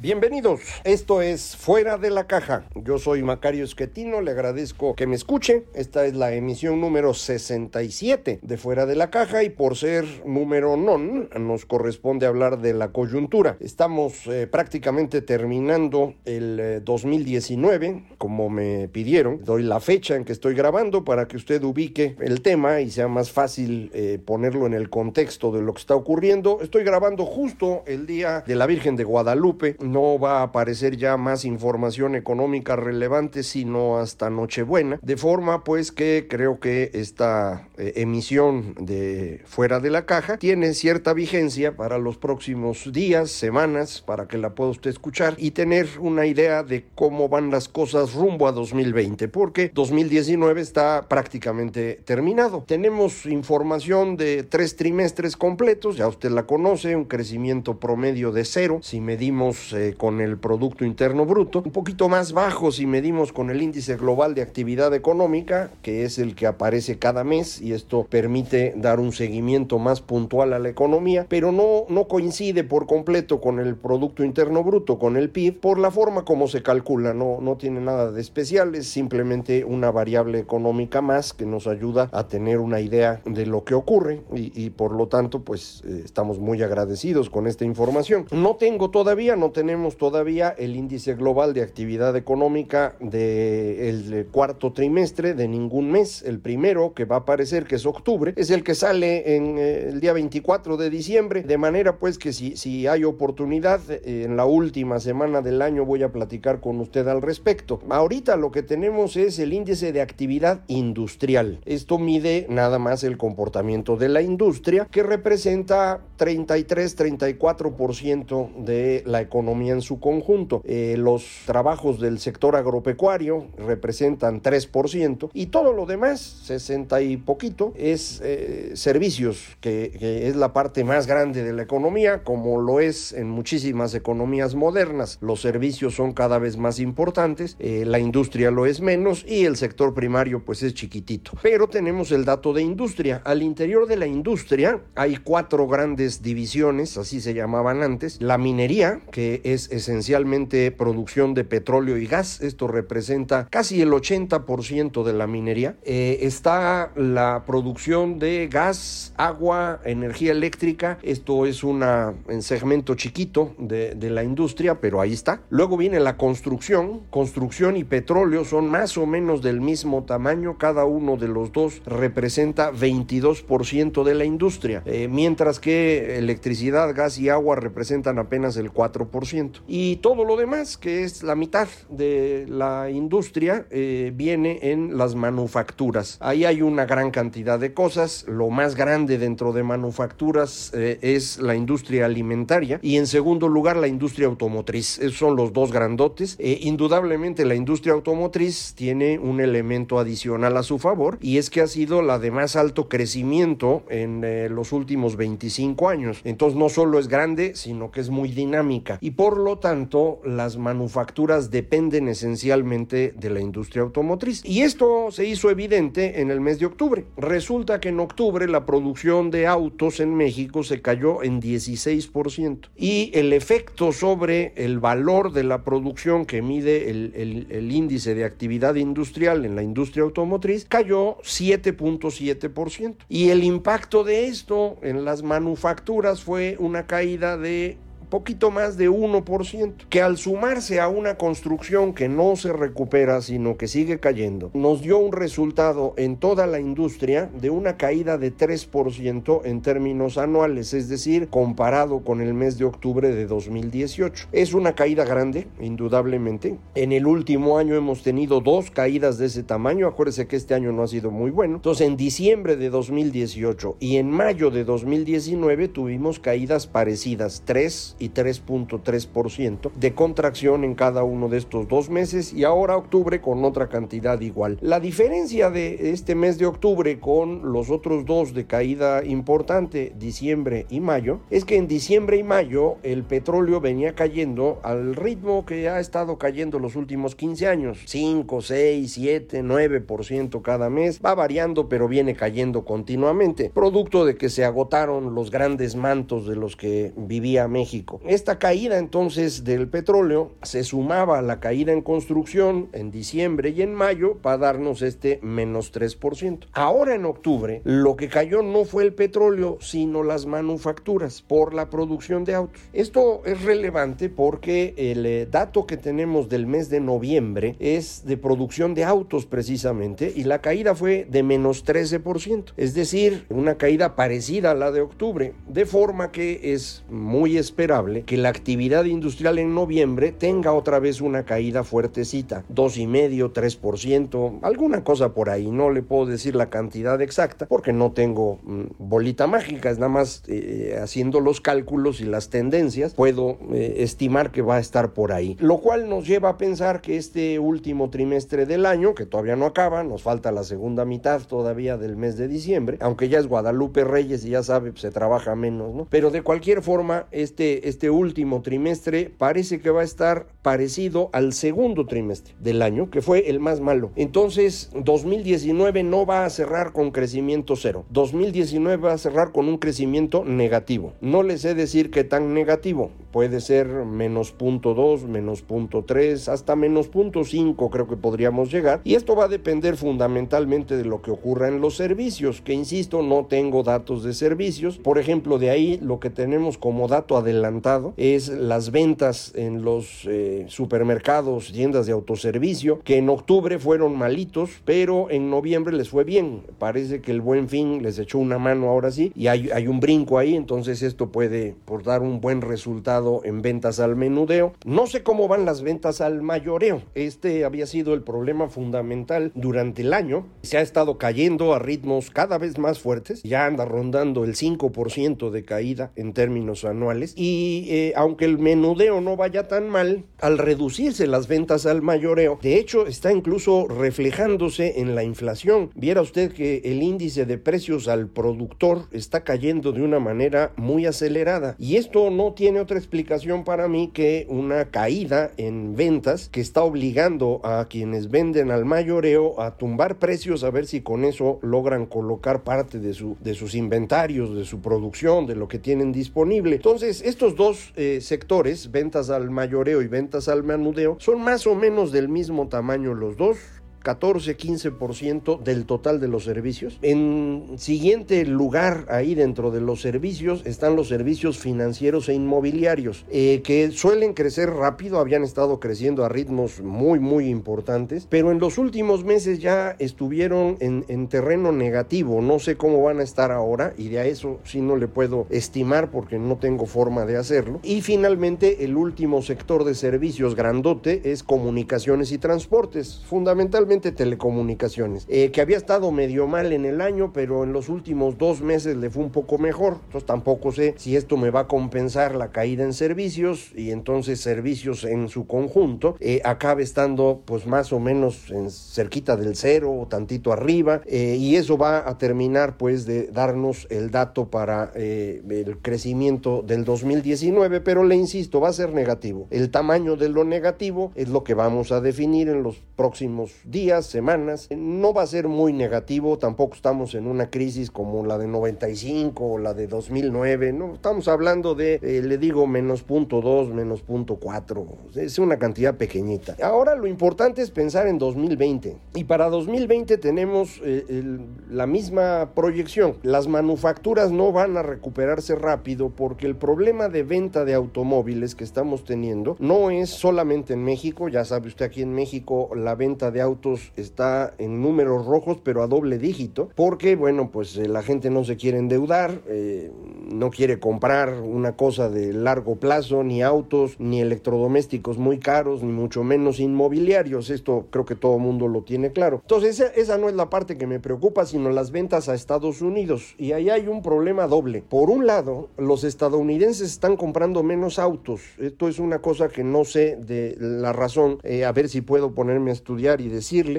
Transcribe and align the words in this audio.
Bienvenidos, 0.00 0.60
esto 0.84 1.22
es 1.22 1.56
Fuera 1.56 1.98
de 1.98 2.10
la 2.10 2.28
Caja. 2.28 2.62
Yo 2.76 3.00
soy 3.00 3.24
Macario 3.24 3.64
Esquetino, 3.64 4.20
le 4.20 4.30
agradezco 4.30 4.94
que 4.94 5.08
me 5.08 5.16
escuche. 5.16 5.64
Esta 5.74 6.06
es 6.06 6.14
la 6.14 6.32
emisión 6.34 6.80
número 6.80 7.14
67 7.14 8.38
de 8.40 8.56
Fuera 8.58 8.86
de 8.86 8.94
la 8.94 9.10
Caja 9.10 9.42
y 9.42 9.50
por 9.50 9.76
ser 9.76 10.04
número 10.24 10.76
non 10.76 11.28
nos 11.36 11.66
corresponde 11.66 12.26
hablar 12.26 12.60
de 12.60 12.74
la 12.74 12.92
coyuntura. 12.92 13.56
Estamos 13.58 14.24
eh, 14.28 14.46
prácticamente 14.46 15.20
terminando 15.20 16.14
el 16.24 16.60
eh, 16.60 16.80
2019, 16.80 18.04
como 18.18 18.50
me 18.50 18.86
pidieron. 18.86 19.42
Doy 19.42 19.64
la 19.64 19.80
fecha 19.80 20.14
en 20.14 20.24
que 20.24 20.30
estoy 20.32 20.54
grabando 20.54 21.02
para 21.04 21.26
que 21.26 21.36
usted 21.36 21.60
ubique 21.64 22.14
el 22.20 22.40
tema 22.40 22.80
y 22.80 22.92
sea 22.92 23.08
más 23.08 23.32
fácil 23.32 23.90
eh, 23.92 24.20
ponerlo 24.24 24.64
en 24.68 24.74
el 24.74 24.90
contexto 24.90 25.50
de 25.50 25.60
lo 25.60 25.74
que 25.74 25.80
está 25.80 25.96
ocurriendo. 25.96 26.60
Estoy 26.62 26.84
grabando 26.84 27.26
justo 27.26 27.82
el 27.88 28.06
día 28.06 28.44
de 28.46 28.54
la 28.54 28.66
Virgen 28.66 28.94
de 28.94 29.02
Guadalupe 29.02 29.74
no 29.92 30.18
va 30.18 30.40
a 30.40 30.42
aparecer 30.44 30.96
ya 30.96 31.16
más 31.16 31.44
información 31.44 32.14
económica 32.14 32.76
relevante 32.76 33.42
sino 33.42 33.98
hasta 33.98 34.30
Nochebuena, 34.30 34.98
de 35.02 35.16
forma 35.16 35.64
pues 35.64 35.92
que 35.92 36.26
creo 36.28 36.60
que 36.60 36.90
esta 36.94 37.68
eh, 37.76 37.94
emisión 37.96 38.74
de 38.78 39.42
fuera 39.44 39.80
de 39.80 39.90
la 39.90 40.06
caja 40.06 40.38
tiene 40.38 40.74
cierta 40.74 41.12
vigencia 41.12 41.76
para 41.76 41.98
los 41.98 42.16
próximos 42.16 42.92
días, 42.92 43.30
semanas, 43.30 44.02
para 44.04 44.28
que 44.28 44.38
la 44.38 44.54
pueda 44.54 44.70
usted 44.70 44.90
escuchar 44.90 45.34
y 45.38 45.52
tener 45.52 45.88
una 45.98 46.26
idea 46.26 46.62
de 46.62 46.84
cómo 46.94 47.28
van 47.28 47.50
las 47.50 47.68
cosas 47.68 48.14
rumbo 48.14 48.46
a 48.46 48.52
2020, 48.52 49.28
porque 49.28 49.70
2019 49.74 50.60
está 50.60 51.08
prácticamente 51.08 52.00
terminado. 52.04 52.64
Tenemos 52.66 53.26
información 53.26 54.16
de 54.16 54.42
tres 54.42 54.76
trimestres 54.76 55.36
completos, 55.36 55.96
ya 55.96 56.08
usted 56.08 56.30
la 56.30 56.46
conoce, 56.46 56.96
un 56.96 57.04
crecimiento 57.04 57.78
promedio 57.78 58.32
de 58.32 58.44
cero, 58.44 58.80
si 58.82 59.00
medimos 59.00 59.72
eh, 59.78 59.94
con 59.96 60.20
el 60.20 60.36
Producto 60.36 60.84
Interno 60.84 61.24
Bruto, 61.24 61.62
un 61.64 61.72
poquito 61.72 62.08
más 62.08 62.32
bajo 62.32 62.72
si 62.72 62.86
medimos 62.86 63.32
con 63.32 63.50
el 63.50 63.62
índice 63.62 63.96
global 63.96 64.34
de 64.34 64.42
actividad 64.42 64.92
económica, 64.94 65.70
que 65.82 66.04
es 66.04 66.18
el 66.18 66.34
que 66.34 66.46
aparece 66.46 66.98
cada 66.98 67.24
mes 67.24 67.60
y 67.60 67.72
esto 67.72 68.06
permite 68.10 68.74
dar 68.76 69.00
un 69.00 69.12
seguimiento 69.12 69.78
más 69.78 70.00
puntual 70.00 70.52
a 70.52 70.58
la 70.58 70.68
economía, 70.68 71.26
pero 71.28 71.52
no, 71.52 71.84
no 71.88 72.08
coincide 72.08 72.64
por 72.64 72.86
completo 72.86 73.40
con 73.40 73.60
el 73.60 73.76
Producto 73.76 74.24
Interno 74.24 74.64
Bruto, 74.64 74.98
con 74.98 75.16
el 75.16 75.30
PIB, 75.30 75.60
por 75.60 75.78
la 75.78 75.90
forma 75.90 76.24
como 76.24 76.48
se 76.48 76.62
calcula, 76.62 77.14
no, 77.14 77.38
no 77.40 77.56
tiene 77.56 77.80
nada 77.80 78.10
de 78.10 78.20
especial, 78.20 78.74
es 78.74 78.88
simplemente 78.88 79.64
una 79.64 79.90
variable 79.90 80.38
económica 80.38 81.00
más 81.00 81.32
que 81.32 81.46
nos 81.46 81.66
ayuda 81.66 82.08
a 82.12 82.26
tener 82.28 82.58
una 82.58 82.80
idea 82.80 83.20
de 83.24 83.46
lo 83.46 83.64
que 83.64 83.74
ocurre 83.74 84.22
y, 84.34 84.70
por 84.70 84.92
lo 84.92 85.08
tanto 85.08 85.40
pues 85.40 85.82
eh, 85.86 86.02
estamos 86.04 86.38
muy 86.38 86.62
agradecidos 86.62 87.30
con 87.30 87.46
esta 87.46 87.64
información. 87.64 88.26
No 88.32 88.56
tengo 88.56 88.90
todavía, 88.90 89.36
no 89.36 89.50
tenemos 89.50 89.67
todavía 89.96 90.54
el 90.56 90.76
índice 90.76 91.14
global 91.14 91.52
de 91.52 91.62
actividad 91.62 92.16
económica 92.16 92.96
del 93.00 94.10
de 94.10 94.26
cuarto 94.26 94.72
trimestre 94.72 95.34
de 95.34 95.46
ningún 95.46 95.90
mes. 95.90 96.22
El 96.22 96.40
primero 96.40 96.94
que 96.94 97.04
va 97.04 97.16
a 97.16 97.18
aparecer, 97.20 97.64
que 97.64 97.76
es 97.76 97.86
octubre, 97.86 98.32
es 98.36 98.50
el 98.50 98.64
que 98.64 98.74
sale 98.74 99.36
en 99.36 99.58
eh, 99.58 99.88
el 99.88 100.00
día 100.00 100.12
24 100.12 100.76
de 100.76 100.90
diciembre, 100.90 101.42
de 101.42 101.58
manera 101.58 101.98
pues 101.98 102.18
que 102.18 102.32
si, 102.32 102.56
si 102.56 102.86
hay 102.86 103.04
oportunidad, 103.04 103.80
eh, 103.90 104.24
en 104.24 104.36
la 104.36 104.46
última 104.46 105.00
semana 105.00 105.42
del 105.42 105.60
año 105.62 105.84
voy 105.84 106.02
a 106.02 106.12
platicar 106.12 106.60
con 106.60 106.80
usted 106.80 107.06
al 107.08 107.20
respecto. 107.20 107.80
Ahorita 107.90 108.36
lo 108.36 108.50
que 108.50 108.62
tenemos 108.62 109.16
es 109.16 109.38
el 109.38 109.52
índice 109.52 109.92
de 109.92 110.00
actividad 110.00 110.62
industrial. 110.68 111.60
Esto 111.66 111.98
mide 111.98 112.46
nada 112.48 112.78
más 112.78 113.04
el 113.04 113.18
comportamiento 113.18 113.96
de 113.96 114.08
la 114.08 114.22
industria, 114.22 114.86
que 114.90 115.02
representa 115.02 116.00
33-34% 116.18 118.64
de 118.64 119.02
la 119.06 119.20
economía 119.20 119.57
en 119.66 119.82
su 119.82 119.98
conjunto. 119.98 120.62
Eh, 120.64 120.94
los 120.96 121.42
trabajos 121.46 122.00
del 122.00 122.18
sector 122.18 122.56
agropecuario 122.56 123.46
representan 123.58 124.40
3% 124.42 125.30
y 125.34 125.46
todo 125.46 125.72
lo 125.72 125.86
demás, 125.86 126.20
60 126.44 127.02
y 127.02 127.16
poquito, 127.16 127.72
es 127.76 128.20
eh, 128.22 128.72
servicios, 128.74 129.56
que, 129.60 130.28
es 130.28 130.36
la 130.36 130.52
parte 130.52 130.84
más 130.84 131.06
grande 131.06 131.42
de 131.42 131.52
la 131.52 131.62
economía, 131.62 132.22
como 132.22 132.60
lo 132.60 132.80
es 132.80 133.12
en 133.12 133.28
muchísimas 133.28 133.94
economías 133.94 134.54
modernas. 134.54 135.18
Los 135.20 135.40
servicios 135.40 135.94
son 135.94 136.12
cada 136.12 136.38
vez 136.38 136.56
más 136.56 136.78
importantes, 136.78 137.56
eh, 137.58 137.84
la 137.84 137.98
industria 137.98 138.50
lo 138.50 138.66
es 138.66 138.80
menos 138.80 139.24
y 139.26 139.44
el 139.44 139.56
sector 139.56 139.94
primario 139.94 140.44
pues 140.44 140.62
es 140.62 140.74
chiquitito. 140.74 141.32
Pero 141.42 141.68
tenemos 141.68 142.12
el 142.12 142.24
dato 142.24 142.52
de 142.52 142.62
industria. 142.62 143.20
Al 143.24 143.42
interior 143.42 143.86
de 143.86 143.96
la 143.96 144.06
industria 144.06 144.80
hay 144.94 145.16
cuatro 145.16 145.66
grandes 145.66 146.22
divisiones, 146.22 146.96
así 146.96 147.20
se 147.20 147.34
llamaban 147.34 147.82
antes. 147.82 148.20
La 148.20 148.38
minería, 148.38 149.00
que 149.10 149.40
es 149.52 149.70
esencialmente 149.70 150.70
producción 150.70 151.34
de 151.34 151.44
petróleo 151.44 151.96
y 151.98 152.06
gas, 152.06 152.40
esto 152.40 152.68
representa 152.68 153.46
casi 153.50 153.80
el 153.82 153.90
80% 153.90 155.04
de 155.04 155.12
la 155.12 155.26
minería. 155.26 155.76
Eh, 155.84 156.18
está 156.22 156.92
la 156.96 157.44
producción 157.46 158.18
de 158.18 158.48
gas, 158.50 159.12
agua, 159.16 159.80
energía 159.84 160.32
eléctrica, 160.32 160.98
esto 161.02 161.46
es 161.46 161.64
una, 161.64 162.14
un 162.28 162.42
segmento 162.42 162.94
chiquito 162.94 163.54
de, 163.58 163.96
la 164.08 164.24
industria, 164.24 164.80
pero 164.80 165.02
ahí 165.02 165.12
está. 165.12 165.42
Luego 165.50 165.76
viene 165.76 166.00
la 166.00 166.16
construcción, 166.16 167.02
construcción 167.10 167.76
y 167.76 167.84
petróleo 167.84 168.44
son 168.46 168.70
más 168.70 168.96
o 168.96 169.04
menos 169.04 169.42
del 169.42 169.60
mismo 169.60 170.04
tamaño, 170.04 170.56
cada 170.56 170.86
uno 170.86 171.18
de 171.18 171.28
los 171.28 171.52
dos 171.52 171.82
representa 171.84 172.72
22% 172.72 174.02
de 174.02 174.14
la 174.14 174.24
industria, 174.24 174.82
eh, 174.86 175.08
mientras 175.08 175.60
que 175.60 176.16
electricidad, 176.16 176.94
gas 176.94 177.18
y 177.18 177.28
agua 177.28 177.56
representan 177.56 178.18
apenas 178.18 178.56
el 178.56 178.72
4%. 178.72 179.37
Y 179.66 179.96
todo 179.96 180.24
lo 180.24 180.36
demás, 180.36 180.76
que 180.76 181.04
es 181.04 181.22
la 181.22 181.34
mitad 181.34 181.68
de 181.88 182.46
la 182.48 182.90
industria, 182.90 183.66
eh, 183.70 184.12
viene 184.14 184.58
en 184.62 184.96
las 184.96 185.14
manufacturas. 185.14 186.18
Ahí 186.20 186.44
hay 186.44 186.62
una 186.62 186.86
gran 186.86 187.10
cantidad 187.10 187.58
de 187.58 187.72
cosas. 187.72 188.24
Lo 188.28 188.50
más 188.50 188.74
grande 188.74 189.18
dentro 189.18 189.52
de 189.52 189.62
manufacturas 189.62 190.72
eh, 190.74 190.98
es 191.02 191.38
la 191.38 191.54
industria 191.54 192.06
alimentaria 192.06 192.78
y 192.82 192.96
en 192.96 193.06
segundo 193.06 193.48
lugar 193.48 193.76
la 193.76 193.88
industria 193.88 194.26
automotriz. 194.26 194.98
Esos 194.98 195.18
son 195.18 195.36
los 195.36 195.52
dos 195.52 195.72
grandotes. 195.72 196.36
Eh, 196.38 196.58
indudablemente 196.62 197.44
la 197.44 197.54
industria 197.54 197.92
automotriz 197.92 198.74
tiene 198.74 199.18
un 199.18 199.40
elemento 199.40 199.98
adicional 199.98 200.56
a 200.56 200.62
su 200.62 200.78
favor 200.78 201.18
y 201.20 201.38
es 201.38 201.50
que 201.50 201.60
ha 201.60 201.66
sido 201.66 202.02
la 202.02 202.18
de 202.18 202.30
más 202.30 202.56
alto 202.56 202.88
crecimiento 202.88 203.82
en 203.88 204.18
los 204.54 204.72
últimos 204.72 205.16
25 205.16 205.88
años. 205.88 206.20
Entonces 206.24 206.58
no 206.58 206.68
solo 206.68 206.98
es 206.98 207.08
grande, 207.08 207.54
sino 207.54 207.90
que 207.90 208.00
es 208.00 208.10
muy 208.10 208.30
dinámica 208.30 208.98
y 209.00 209.12
lo 209.36 209.58
tanto 209.58 210.20
las 210.24 210.56
manufacturas 210.56 211.50
dependen 211.50 212.08
esencialmente 212.08 213.12
de 213.16 213.30
la 213.30 213.40
industria 213.40 213.82
automotriz. 213.82 214.42
Y 214.44 214.62
esto 214.62 215.10
se 215.10 215.26
hizo 215.26 215.50
evidente 215.50 216.20
en 216.20 216.30
el 216.30 216.40
mes 216.40 216.58
de 216.58 216.66
octubre. 216.66 217.04
Resulta 217.16 217.80
que 217.80 217.90
en 217.90 218.00
octubre 218.00 218.48
la 218.48 218.64
producción 218.64 219.30
de 219.30 219.46
autos 219.46 220.00
en 220.00 220.14
México 220.14 220.62
se 220.62 220.80
cayó 220.80 221.22
en 221.22 221.42
16% 221.42 222.68
y 222.76 223.10
el 223.14 223.32
efecto 223.32 223.92
sobre 223.92 224.52
el 224.56 224.78
valor 224.78 225.32
de 225.32 225.44
la 225.44 225.64
producción 225.64 226.24
que 226.24 226.40
mide 226.40 226.90
el 226.90 227.72
índice 227.72 228.14
de 228.14 228.24
actividad 228.24 228.76
industrial 228.76 229.44
en 229.44 229.56
la 229.56 229.62
industria 229.62 230.04
automotriz 230.04 230.64
cayó 230.64 231.18
7.7%. 231.18 232.96
Y 233.08 233.30
el 233.30 233.42
impacto 233.42 234.04
de 234.04 234.28
esto 234.28 234.76
en 234.82 235.04
las 235.04 235.22
manufacturas 235.22 236.22
fue 236.22 236.56
una 236.58 236.86
caída 236.86 237.36
de 237.36 237.78
poquito 238.08 238.50
más 238.50 238.76
de 238.76 238.90
1%, 238.90 239.72
que 239.88 240.02
al 240.02 240.16
sumarse 240.16 240.80
a 240.80 240.88
una 240.88 241.16
construcción 241.16 241.94
que 241.94 242.08
no 242.08 242.36
se 242.36 242.52
recupera, 242.52 243.20
sino 243.22 243.56
que 243.56 243.68
sigue 243.68 244.00
cayendo, 244.00 244.50
nos 244.54 244.82
dio 244.82 244.98
un 244.98 245.12
resultado 245.12 245.94
en 245.96 246.16
toda 246.16 246.46
la 246.46 246.60
industria 246.60 247.30
de 247.40 247.50
una 247.50 247.76
caída 247.76 248.18
de 248.18 248.34
3% 248.34 249.42
en 249.44 249.62
términos 249.62 250.18
anuales, 250.18 250.74
es 250.74 250.88
decir, 250.88 251.28
comparado 251.28 252.00
con 252.00 252.20
el 252.20 252.34
mes 252.34 252.58
de 252.58 252.64
octubre 252.64 253.14
de 253.14 253.26
2018. 253.26 254.28
Es 254.32 254.54
una 254.54 254.74
caída 254.74 255.04
grande, 255.04 255.46
indudablemente. 255.60 256.56
En 256.74 256.92
el 256.92 257.06
último 257.06 257.58
año 257.58 257.74
hemos 257.74 258.02
tenido 258.02 258.40
dos 258.40 258.70
caídas 258.70 259.18
de 259.18 259.26
ese 259.26 259.42
tamaño, 259.42 259.86
acuérdese 259.86 260.26
que 260.26 260.36
este 260.36 260.54
año 260.54 260.72
no 260.72 260.82
ha 260.82 260.88
sido 260.88 261.10
muy 261.10 261.30
bueno. 261.30 261.56
Entonces, 261.56 261.86
en 261.86 261.96
diciembre 261.96 262.56
de 262.56 262.70
2018 262.70 263.76
y 263.80 263.96
en 263.96 264.10
mayo 264.10 264.50
de 264.50 264.64
2019 264.64 265.68
tuvimos 265.68 266.18
caídas 266.18 266.66
parecidas, 266.66 267.42
3 267.44 267.96
y 267.98 268.10
3.3% 268.10 269.72
de 269.72 269.94
contracción 269.94 270.64
en 270.64 270.74
cada 270.74 271.04
uno 271.04 271.28
de 271.28 271.38
estos 271.38 271.68
dos 271.68 271.90
meses 271.90 272.32
y 272.32 272.44
ahora 272.44 272.76
octubre 272.76 273.20
con 273.20 273.44
otra 273.44 273.68
cantidad 273.68 274.20
igual. 274.20 274.58
La 274.60 274.80
diferencia 274.80 275.50
de 275.50 275.90
este 275.90 276.14
mes 276.14 276.38
de 276.38 276.46
octubre 276.46 276.98
con 277.00 277.52
los 277.52 277.70
otros 277.70 278.04
dos 278.04 278.34
de 278.34 278.46
caída 278.46 279.04
importante, 279.04 279.92
diciembre 279.98 280.66
y 280.70 280.80
mayo, 280.80 281.20
es 281.30 281.44
que 281.44 281.56
en 281.56 281.68
diciembre 281.68 282.16
y 282.16 282.22
mayo 282.22 282.76
el 282.82 283.04
petróleo 283.04 283.60
venía 283.60 283.94
cayendo 283.94 284.60
al 284.62 284.94
ritmo 284.94 285.44
que 285.46 285.68
ha 285.68 285.80
estado 285.80 286.18
cayendo 286.18 286.58
los 286.58 286.76
últimos 286.76 287.14
15 287.14 287.46
años, 287.46 287.78
5, 287.86 288.40
6, 288.40 288.92
7, 288.92 289.42
9% 289.42 290.42
cada 290.42 290.70
mes, 290.70 291.00
va 291.04 291.14
variando 291.14 291.68
pero 291.68 291.88
viene 291.88 292.14
cayendo 292.14 292.64
continuamente, 292.64 293.50
producto 293.50 294.04
de 294.04 294.16
que 294.16 294.28
se 294.28 294.44
agotaron 294.44 295.14
los 295.14 295.30
grandes 295.30 295.76
mantos 295.76 296.26
de 296.26 296.36
los 296.36 296.56
que 296.56 296.92
vivía 296.96 297.48
México. 297.48 297.87
Esta 298.06 298.38
caída 298.38 298.78
entonces 298.78 299.44
del 299.44 299.68
petróleo 299.68 300.32
se 300.42 300.64
sumaba 300.64 301.18
a 301.18 301.22
la 301.22 301.40
caída 301.40 301.72
en 301.72 301.82
construcción 301.82 302.68
en 302.72 302.90
diciembre 302.90 303.50
y 303.50 303.62
en 303.62 303.74
mayo 303.74 304.16
para 304.16 304.38
darnos 304.38 304.82
este 304.82 305.18
menos 305.22 305.72
3%. 305.72 306.46
Ahora 306.52 306.94
en 306.94 307.04
octubre 307.04 307.62
lo 307.64 307.96
que 307.96 308.08
cayó 308.08 308.42
no 308.42 308.64
fue 308.64 308.84
el 308.84 308.94
petróleo 308.94 309.58
sino 309.60 310.02
las 310.02 310.26
manufacturas 310.26 311.22
por 311.22 311.54
la 311.54 311.70
producción 311.70 312.24
de 312.24 312.34
autos. 312.34 312.60
Esto 312.72 313.22
es 313.24 313.42
relevante 313.42 314.08
porque 314.08 314.74
el 314.76 315.06
eh, 315.06 315.26
dato 315.30 315.66
que 315.66 315.76
tenemos 315.76 316.28
del 316.28 316.46
mes 316.46 316.68
de 316.68 316.80
noviembre 316.80 317.56
es 317.58 318.04
de 318.04 318.16
producción 318.16 318.74
de 318.74 318.84
autos 318.84 319.26
precisamente 319.26 320.12
y 320.14 320.24
la 320.24 320.40
caída 320.40 320.74
fue 320.74 321.06
de 321.08 321.22
menos 321.22 321.64
13%, 321.64 322.52
es 322.56 322.74
decir, 322.74 323.26
una 323.30 323.56
caída 323.56 323.96
parecida 323.96 324.50
a 324.50 324.54
la 324.54 324.70
de 324.70 324.80
octubre, 324.80 325.34
de 325.46 325.66
forma 325.66 326.10
que 326.10 326.54
es 326.54 326.84
muy 326.88 327.36
esperable 327.36 327.77
que 328.04 328.16
la 328.16 328.28
actividad 328.28 328.84
industrial 328.84 329.38
en 329.38 329.54
noviembre 329.54 330.12
tenga 330.12 330.52
otra 330.52 330.78
vez 330.78 331.00
una 331.00 331.24
caída 331.24 331.64
fuertecita, 331.64 332.44
2,5, 332.52 333.32
3%, 333.32 334.38
alguna 334.42 334.84
cosa 334.84 335.14
por 335.14 335.30
ahí, 335.30 335.50
no 335.50 335.70
le 335.70 335.82
puedo 335.82 336.06
decir 336.06 336.34
la 336.34 336.50
cantidad 336.50 337.00
exacta 337.00 337.46
porque 337.46 337.72
no 337.72 337.92
tengo 337.92 338.38
mm, 338.42 338.62
bolita 338.78 339.26
mágica, 339.26 339.70
es 339.70 339.78
nada 339.78 339.90
más 339.90 340.22
eh, 340.28 340.78
haciendo 340.80 341.20
los 341.20 341.40
cálculos 341.40 342.00
y 342.00 342.04
las 342.04 342.30
tendencias, 342.30 342.94
puedo 342.94 343.38
eh, 343.52 343.76
estimar 343.78 344.30
que 344.30 344.42
va 344.42 344.56
a 344.56 344.60
estar 344.60 344.92
por 344.92 345.12
ahí, 345.12 345.36
lo 345.40 345.58
cual 345.58 345.88
nos 345.88 346.06
lleva 346.06 346.30
a 346.30 346.38
pensar 346.38 346.80
que 346.80 346.96
este 346.96 347.38
último 347.38 347.90
trimestre 347.90 348.46
del 348.46 348.66
año, 348.66 348.94
que 348.94 349.06
todavía 349.06 349.36
no 349.36 349.46
acaba, 349.46 349.84
nos 349.84 350.02
falta 350.02 350.32
la 350.32 350.44
segunda 350.44 350.84
mitad 350.84 351.22
todavía 351.22 351.76
del 351.76 351.96
mes 351.96 352.16
de 352.16 352.28
diciembre, 352.28 352.78
aunque 352.80 353.08
ya 353.08 353.18
es 353.18 353.26
Guadalupe 353.26 353.84
Reyes 353.84 354.24
y 354.24 354.30
ya 354.30 354.42
sabe, 354.42 354.70
pues, 354.70 354.82
se 354.82 354.90
trabaja 354.90 355.34
menos, 355.34 355.74
¿no? 355.74 355.86
Pero 355.90 356.10
de 356.10 356.22
cualquier 356.22 356.62
forma, 356.62 357.06
este, 357.10 357.67
este 357.68 357.90
último 357.90 358.42
trimestre 358.42 359.10
parece 359.16 359.60
que 359.60 359.70
va 359.70 359.82
a 359.82 359.84
estar 359.84 360.26
parecido 360.42 361.10
al 361.12 361.32
segundo 361.32 361.86
trimestre 361.86 362.34
del 362.40 362.62
año, 362.62 362.90
que 362.90 363.02
fue 363.02 363.28
el 363.30 363.40
más 363.40 363.60
malo. 363.60 363.90
Entonces, 363.96 364.70
2019 364.74 365.82
no 365.82 366.06
va 366.06 366.24
a 366.24 366.30
cerrar 366.30 366.72
con 366.72 366.90
crecimiento 366.90 367.56
cero. 367.56 367.84
2019 367.90 368.76
va 368.76 368.92
a 368.92 368.98
cerrar 368.98 369.32
con 369.32 369.48
un 369.48 369.58
crecimiento 369.58 370.24
negativo. 370.24 370.92
No 371.00 371.22
les 371.22 371.42
sé 371.42 371.54
decir 371.54 371.90
qué 371.90 372.04
tan 372.04 372.34
negativo. 372.34 372.90
Puede 373.12 373.40
ser 373.40 373.66
menos 373.66 374.32
punto 374.32 374.74
2, 374.74 375.04
menos 375.04 375.42
punto 375.42 375.84
3, 375.84 376.28
hasta 376.28 376.56
menos 376.56 376.88
punto 376.88 377.24
5 377.24 377.70
creo 377.70 377.88
que 377.88 377.96
podríamos 377.96 378.50
llegar. 378.50 378.80
Y 378.84 378.94
esto 378.94 379.16
va 379.16 379.24
a 379.24 379.28
depender 379.28 379.76
fundamentalmente 379.76 380.76
de 380.76 380.84
lo 380.84 381.02
que 381.02 381.10
ocurra 381.10 381.48
en 381.48 381.60
los 381.60 381.76
servicios, 381.76 382.40
que 382.40 382.52
insisto, 382.52 383.02
no 383.02 383.26
tengo 383.26 383.62
datos 383.62 384.04
de 384.04 384.12
servicios. 384.12 384.78
Por 384.78 384.98
ejemplo, 384.98 385.38
de 385.38 385.50
ahí 385.50 385.78
lo 385.82 386.00
que 386.00 386.10
tenemos 386.10 386.58
como 386.58 386.88
dato 386.88 387.16
adelantado 387.16 387.57
es 387.96 388.28
las 388.28 388.70
ventas 388.70 389.32
en 389.34 389.62
los 389.62 390.04
eh, 390.06 390.44
supermercados, 390.48 391.52
tiendas 391.52 391.86
de 391.86 391.92
autoservicio, 391.92 392.80
que 392.84 392.96
en 392.96 393.08
octubre 393.08 393.58
fueron 393.58 393.96
malitos, 393.96 394.50
pero 394.64 395.10
en 395.10 395.30
noviembre 395.30 395.76
les 395.76 395.88
fue 395.88 396.04
bien. 396.04 396.42
Parece 396.58 397.00
que 397.00 397.10
el 397.10 397.20
buen 397.20 397.48
fin 397.48 397.82
les 397.82 397.98
echó 397.98 398.18
una 398.18 398.38
mano 398.38 398.68
ahora 398.68 398.90
sí 398.90 399.12
y 399.14 399.26
hay, 399.26 399.68
un 399.68 399.80
brinco 399.80 400.18
ahí, 400.18 400.34
entonces 400.34 400.82
esto 400.82 401.10
puede 401.10 401.54
por 401.64 401.82
dar 401.82 402.02
un 402.02 402.20
buen 402.20 402.40
resultado 402.40 403.22
en 403.24 403.42
ventas 403.42 403.80
al 403.80 403.96
menudeo. 403.96 404.52
No 404.64 404.86
sé 404.86 405.02
cómo 405.02 405.28
van 405.28 405.44
las 405.44 405.62
ventas 405.62 406.00
al 406.00 406.22
mayoreo. 406.22 406.82
Este 406.94 407.44
había 407.44 407.66
sido 407.66 407.94
el 407.94 408.02
problema 408.02 408.48
fundamental 408.48 409.32
durante 409.34 409.82
el 409.82 409.92
año. 409.92 410.26
Se 410.42 410.58
ha 410.58 410.62
estado 410.62 410.98
cayendo 410.98 411.54
a 411.54 411.58
ritmos 411.58 412.10
cada 412.10 412.38
vez 412.38 412.58
más 412.58 412.78
fuertes. 412.78 413.22
Ya 413.22 413.46
anda 413.46 413.64
rondando 413.64 414.24
el 414.24 414.34
5% 414.34 415.30
de 415.30 415.44
caída 415.44 415.92
en 415.96 416.12
términos 416.12 416.64
anuales. 416.64 417.12
Y 417.16 417.47
eh, 417.68 417.92
aunque 417.96 418.24
el 418.24 418.38
menudeo 418.38 419.00
no 419.00 419.16
vaya 419.16 419.48
tan 419.48 419.68
mal, 419.68 420.04
al 420.20 420.38
reducirse 420.38 421.06
las 421.06 421.28
ventas 421.28 421.66
al 421.66 421.82
mayoreo, 421.82 422.38
de 422.42 422.56
hecho 422.56 422.86
está 422.86 423.12
incluso 423.12 423.66
reflejándose 423.68 424.80
en 424.80 424.94
la 424.94 425.04
inflación. 425.04 425.70
Viera 425.74 426.02
usted 426.02 426.32
que 426.32 426.62
el 426.64 426.82
índice 426.82 427.24
de 427.26 427.38
precios 427.38 427.88
al 427.88 428.08
productor 428.08 428.86
está 428.92 429.24
cayendo 429.24 429.72
de 429.72 429.82
una 429.82 430.00
manera 430.00 430.52
muy 430.56 430.86
acelerada. 430.86 431.56
Y 431.58 431.76
esto 431.76 432.10
no 432.10 432.32
tiene 432.32 432.60
otra 432.60 432.78
explicación 432.78 433.44
para 433.44 433.68
mí 433.68 433.90
que 433.92 434.26
una 434.28 434.66
caída 434.66 435.32
en 435.36 435.76
ventas 435.76 436.28
que 436.28 436.40
está 436.40 436.62
obligando 436.62 437.40
a 437.44 437.66
quienes 437.68 438.10
venden 438.10 438.50
al 438.50 438.64
mayoreo 438.64 439.40
a 439.40 439.56
tumbar 439.56 439.98
precios 439.98 440.44
a 440.44 440.50
ver 440.50 440.66
si 440.66 440.80
con 440.80 441.04
eso 441.04 441.38
logran 441.42 441.86
colocar 441.86 442.42
parte 442.42 442.78
de, 442.78 442.94
su, 442.94 443.16
de 443.20 443.34
sus 443.34 443.54
inventarios, 443.54 444.34
de 444.34 444.44
su 444.44 444.60
producción, 444.60 445.26
de 445.26 445.36
lo 445.36 445.48
que 445.48 445.58
tienen 445.58 445.92
disponible. 445.92 446.56
Entonces, 446.56 447.02
estos 447.02 447.36
dos 447.38 447.72
eh, 447.76 448.00
sectores, 448.02 448.70
ventas 448.70 449.08
al 449.08 449.30
mayoreo 449.30 449.80
y 449.80 449.86
ventas 449.86 450.28
al 450.28 450.42
menudeo, 450.42 450.98
son 451.00 451.22
más 451.22 451.46
o 451.46 451.54
menos 451.54 451.92
del 451.92 452.08
mismo 452.08 452.48
tamaño 452.48 452.92
los 452.92 453.16
dos. 453.16 453.38
14-15% 453.82 455.42
del 455.42 455.66
total 455.66 456.00
de 456.00 456.08
los 456.08 456.24
servicios. 456.24 456.78
En 456.82 457.54
siguiente 457.56 458.24
lugar 458.24 458.86
ahí 458.88 459.14
dentro 459.14 459.50
de 459.50 459.60
los 459.60 459.80
servicios 459.80 460.42
están 460.44 460.76
los 460.76 460.88
servicios 460.88 461.38
financieros 461.38 462.08
e 462.08 462.14
inmobiliarios, 462.14 463.04
eh, 463.10 463.42
que 463.44 463.70
suelen 463.70 464.14
crecer 464.14 464.50
rápido, 464.50 464.98
habían 464.98 465.24
estado 465.24 465.60
creciendo 465.60 466.04
a 466.04 466.08
ritmos 466.08 466.60
muy, 466.60 466.98
muy 466.98 467.28
importantes, 467.28 468.06
pero 468.08 468.32
en 468.32 468.38
los 468.38 468.58
últimos 468.58 469.04
meses 469.04 469.38
ya 469.38 469.76
estuvieron 469.78 470.56
en, 470.60 470.84
en 470.88 471.08
terreno 471.08 471.52
negativo. 471.52 472.20
No 472.20 472.38
sé 472.38 472.56
cómo 472.56 472.82
van 472.82 473.00
a 473.00 473.02
estar 473.02 473.32
ahora 473.32 473.74
y 473.76 473.88
de 473.88 474.00
a 474.00 474.06
eso 474.06 474.38
sí 474.44 474.60
no 474.60 474.76
le 474.76 474.88
puedo 474.88 475.26
estimar 475.30 475.90
porque 475.90 476.18
no 476.18 476.36
tengo 476.36 476.66
forma 476.66 477.06
de 477.06 477.16
hacerlo. 477.16 477.60
Y 477.62 477.82
finalmente 477.82 478.64
el 478.64 478.76
último 478.76 479.22
sector 479.22 479.64
de 479.64 479.74
servicios 479.74 480.34
grandote 480.34 481.12
es 481.12 481.22
comunicaciones 481.22 482.12
y 482.12 482.18
transportes, 482.18 483.02
fundamentalmente 483.06 483.67
telecomunicaciones, 483.76 485.04
eh, 485.08 485.30
que 485.30 485.40
había 485.42 485.58
estado 485.58 485.92
medio 485.92 486.26
mal 486.26 486.52
en 486.52 486.64
el 486.64 486.80
año, 486.80 487.12
pero 487.12 487.44
en 487.44 487.52
los 487.52 487.68
últimos 487.68 488.16
dos 488.16 488.40
meses 488.40 488.76
le 488.76 488.88
fue 488.88 489.04
un 489.04 489.10
poco 489.10 489.36
mejor. 489.36 489.76
Entonces 489.84 490.06
tampoco 490.06 490.52
sé 490.52 490.74
si 490.78 490.96
esto 490.96 491.16
me 491.16 491.30
va 491.30 491.40
a 491.40 491.46
compensar 491.46 492.14
la 492.14 492.32
caída 492.32 492.64
en 492.64 492.72
servicios 492.72 493.52
y 493.54 493.70
entonces 493.70 494.20
servicios 494.20 494.84
en 494.84 495.08
su 495.08 495.26
conjunto 495.26 495.96
eh, 496.00 496.20
acabe 496.24 496.62
estando 496.62 497.20
pues 497.24 497.46
más 497.46 497.72
o 497.72 497.78
menos 497.78 498.30
en 498.30 498.50
cerquita 498.50 499.16
del 499.16 499.36
cero 499.36 499.72
o 499.78 499.86
tantito 499.86 500.32
arriba 500.32 500.80
eh, 500.86 501.16
y 501.18 501.36
eso 501.36 501.58
va 501.58 501.88
a 501.88 501.98
terminar 501.98 502.56
pues 502.56 502.86
de 502.86 503.08
darnos 503.08 503.66
el 503.70 503.90
dato 503.90 504.30
para 504.30 504.72
el 504.74 505.58
crecimiento 505.60 506.42
del 506.42 506.64
2019, 506.64 507.60
pero 507.60 507.84
le 507.84 507.96
insisto, 507.96 508.40
va 508.40 508.48
a 508.48 508.52
ser 508.52 508.72
negativo. 508.72 509.26
El 509.30 509.50
tamaño 509.50 509.96
de 509.96 510.08
lo 510.08 510.24
negativo 510.24 510.92
es 510.94 511.08
lo 511.08 511.22
que 511.22 511.34
vamos 511.34 511.70
a 511.72 511.80
definir 511.80 512.28
en 512.28 512.42
los 512.42 512.56
próximos 512.76 513.32
días 513.44 513.57
días, 513.58 513.86
semanas. 513.86 514.48
No 514.56 514.92
va 514.94 515.02
a 515.02 515.06
ser 515.08 515.26
muy 515.26 515.52
negativo, 515.52 516.16
tampoco 516.16 516.54
estamos 516.54 516.94
en 516.94 517.08
una 517.08 517.28
crisis 517.28 517.72
como 517.72 518.06
la 518.06 518.16
de 518.16 518.28
95 518.28 519.24
o 519.24 519.38
la 519.38 519.52
de 519.52 519.66
2009, 519.66 520.52
no, 520.52 520.74
estamos 520.74 521.08
hablando 521.08 521.56
de, 521.56 521.80
eh, 521.82 522.00
le 522.04 522.18
digo, 522.18 522.46
menos 522.46 522.84
punto 522.84 523.20
2, 523.20 523.52
menos 523.52 523.82
punto 523.82 524.14
4, 524.16 524.66
es 524.94 525.18
una 525.18 525.40
cantidad 525.40 525.74
pequeñita. 525.74 526.36
Ahora 526.40 526.76
lo 526.76 526.86
importante 526.86 527.42
es 527.42 527.50
pensar 527.50 527.88
en 527.88 527.98
2020 527.98 528.76
y 528.94 529.04
para 529.04 529.28
2020 529.28 529.98
tenemos 529.98 530.60
eh, 530.64 530.84
el, 530.88 531.20
la 531.50 531.66
misma 531.66 532.30
proyección. 532.36 532.94
Las 533.02 533.26
manufacturas 533.26 534.12
no 534.12 534.30
van 534.30 534.56
a 534.56 534.62
recuperarse 534.62 535.34
rápido 535.34 535.90
porque 535.90 536.26
el 536.26 536.36
problema 536.36 536.88
de 536.88 537.02
venta 537.02 537.44
de 537.44 537.54
automóviles 537.54 538.36
que 538.36 538.44
estamos 538.44 538.84
teniendo 538.84 539.36
no 539.40 539.70
es 539.70 539.90
solamente 539.90 540.52
en 540.52 540.62
México, 540.62 541.08
ya 541.08 541.24
sabe 541.24 541.48
usted 541.48 541.66
aquí 541.66 541.82
en 541.82 541.92
México 541.92 542.50
la 542.54 542.76
venta 542.76 543.10
de 543.10 543.20
autos 543.20 543.47
está 543.76 544.34
en 544.38 544.62
números 544.62 545.06
rojos 545.06 545.38
pero 545.42 545.62
a 545.62 545.66
doble 545.66 545.98
dígito 545.98 546.48
porque 546.54 546.96
bueno 546.96 547.30
pues 547.30 547.56
eh, 547.56 547.68
la 547.68 547.82
gente 547.82 548.10
no 548.10 548.24
se 548.24 548.36
quiere 548.36 548.58
endeudar, 548.58 549.22
eh, 549.26 549.70
no 550.12 550.30
quiere 550.30 550.58
comprar 550.58 551.20
una 551.20 551.56
cosa 551.56 551.88
de 551.88 552.12
largo 552.12 552.56
plazo, 552.56 553.02
ni 553.02 553.22
autos, 553.22 553.76
ni 553.78 554.00
electrodomésticos 554.00 554.98
muy 554.98 555.18
caros, 555.18 555.62
ni 555.62 555.72
mucho 555.72 556.04
menos 556.04 556.40
inmobiliarios, 556.40 557.30
esto 557.30 557.66
creo 557.70 557.84
que 557.84 557.94
todo 557.94 558.18
mundo 558.18 558.48
lo 558.48 558.62
tiene 558.62 558.92
claro. 558.92 559.20
Entonces 559.22 559.60
esa, 559.60 559.72
esa 559.74 559.98
no 559.98 560.08
es 560.08 560.14
la 560.14 560.30
parte 560.30 560.56
que 560.56 560.66
me 560.66 560.80
preocupa, 560.80 561.26
sino 561.26 561.50
las 561.50 561.70
ventas 561.70 562.08
a 562.08 562.14
Estados 562.14 562.62
Unidos 562.62 563.14
y 563.18 563.32
ahí 563.32 563.50
hay 563.50 563.68
un 563.68 563.82
problema 563.82 564.26
doble. 564.26 564.62
Por 564.68 564.90
un 564.90 565.06
lado, 565.06 565.48
los 565.56 565.84
estadounidenses 565.84 566.70
están 566.70 566.96
comprando 566.96 567.42
menos 567.42 567.78
autos, 567.78 568.22
esto 568.38 568.68
es 568.68 568.78
una 568.78 569.00
cosa 569.00 569.28
que 569.28 569.44
no 569.44 569.64
sé 569.64 569.96
de 569.96 570.36
la 570.38 570.72
razón, 570.72 571.18
eh, 571.22 571.44
a 571.44 571.52
ver 571.52 571.68
si 571.68 571.80
puedo 571.80 572.12
ponerme 572.12 572.50
a 572.50 572.54
estudiar 572.54 573.00
y 573.00 573.08